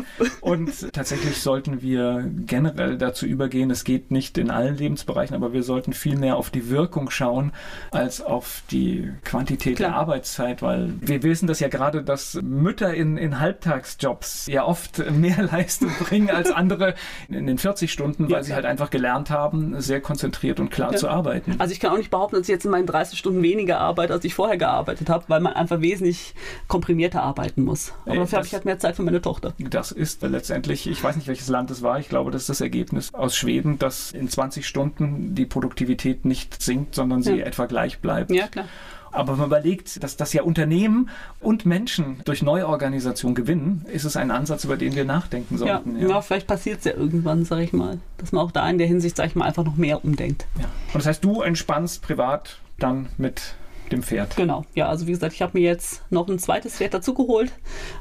[0.40, 5.62] Und tatsächlich sollten wir generell dazu übergehen, es geht nicht in allen Lebensbereichen, aber wir
[5.62, 7.52] sollten viel mehr auf die Wirkung schauen,
[7.90, 9.90] als auf die Quantität Klar.
[9.90, 15.10] der Arbeitszeit, weil wir wissen das ja gerade, dass Mütter in, in Halbtagsjobs ja oft
[15.10, 16.94] mehr Leistung bringen als andere
[17.28, 20.92] in den 40 Stunden, weil ja, sie halt einfach gelernt haben, sehr konzentriert und klar
[20.92, 20.98] ja.
[20.98, 21.56] zu arbeiten.
[21.58, 24.12] Also ich kann auch nicht behaupten, dass ich jetzt in meinen 30 Stunden weniger arbeite,
[24.12, 26.34] als ich vorher gearbeitet habe, weil man einfach wesentlich
[26.68, 27.92] komprimierter arbeiten muss.
[28.06, 29.54] Aber dafür habe ich halt mehr Zeit für meine Tochter.
[29.58, 32.60] Das ist letztendlich, ich weiß nicht, welches Land es war, ich glaube, das ist das
[32.60, 37.46] Ergebnis aus Schweden, dass in 20 Stunden die Produktivität nicht sinkt, sondern sie ja.
[37.46, 38.30] etwa gleich bleibt.
[38.30, 38.66] Ja, klar.
[39.12, 44.16] Aber wenn man überlegt, dass das ja Unternehmen und Menschen durch Neuorganisation gewinnen, ist es
[44.16, 45.96] ein Ansatz, über den wir nachdenken sollten.
[45.96, 46.08] Ja, ja.
[46.08, 48.86] ja vielleicht passiert es ja irgendwann, sage ich mal, dass man auch da in der
[48.86, 50.46] Hinsicht, sage ich mal, einfach noch mehr umdenkt.
[50.58, 50.64] Ja.
[50.64, 53.54] Und das heißt, du entspannst privat dann mit
[53.92, 54.36] dem Pferd.
[54.36, 57.52] Genau, ja, also wie gesagt, ich habe mir jetzt noch ein zweites Pferd dazugeholt,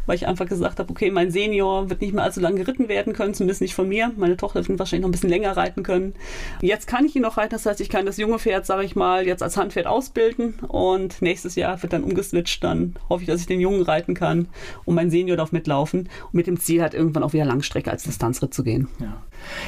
[0.06, 3.14] weil ich einfach gesagt habe, okay, mein Senior wird nicht mehr allzu lange geritten werden
[3.14, 4.12] können, zumindest nicht von mir.
[4.18, 6.14] Meine Tochter wird wahrscheinlich noch ein bisschen länger reiten können.
[6.62, 8.96] Jetzt kann ich ihn noch reiten, das heißt, ich kann das junge Pferd, sage ich
[8.96, 13.42] mal, jetzt als Handpferd ausbilden und nächstes Jahr wird dann umgeswitcht, dann hoffe ich, dass
[13.42, 14.48] ich den Jungen reiten kann
[14.86, 18.04] und mein Senior darf mitlaufen und mit dem Ziel halt irgendwann auch wieder Langstrecke als
[18.04, 18.88] Distanzritt zu gehen.
[19.00, 19.22] Ja.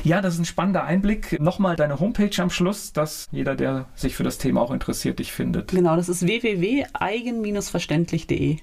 [0.03, 1.39] Ja, das ist ein spannender Einblick.
[1.39, 5.31] Nochmal deine Homepage am Schluss, dass jeder, der sich für das Thema auch interessiert, dich
[5.31, 5.71] findet.
[5.71, 8.57] Genau, das ist www.eigen-verständlich.de.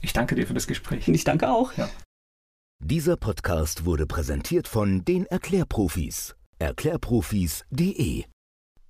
[0.00, 1.08] Ich danke dir für das Gespräch.
[1.08, 1.72] Und ich danke auch.
[1.76, 1.88] Ja.
[2.84, 6.34] Dieser Podcast wurde präsentiert von den Erklärprofis.
[6.58, 8.24] Erklärprofis.de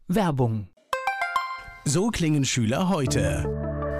[0.09, 0.69] Werbung.
[1.85, 3.45] So klingen Schüler heute.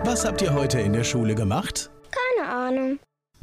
[0.05, 1.91] Was habt ihr heute in der Schule gemacht?
[2.11, 2.99] Keine Ahnung.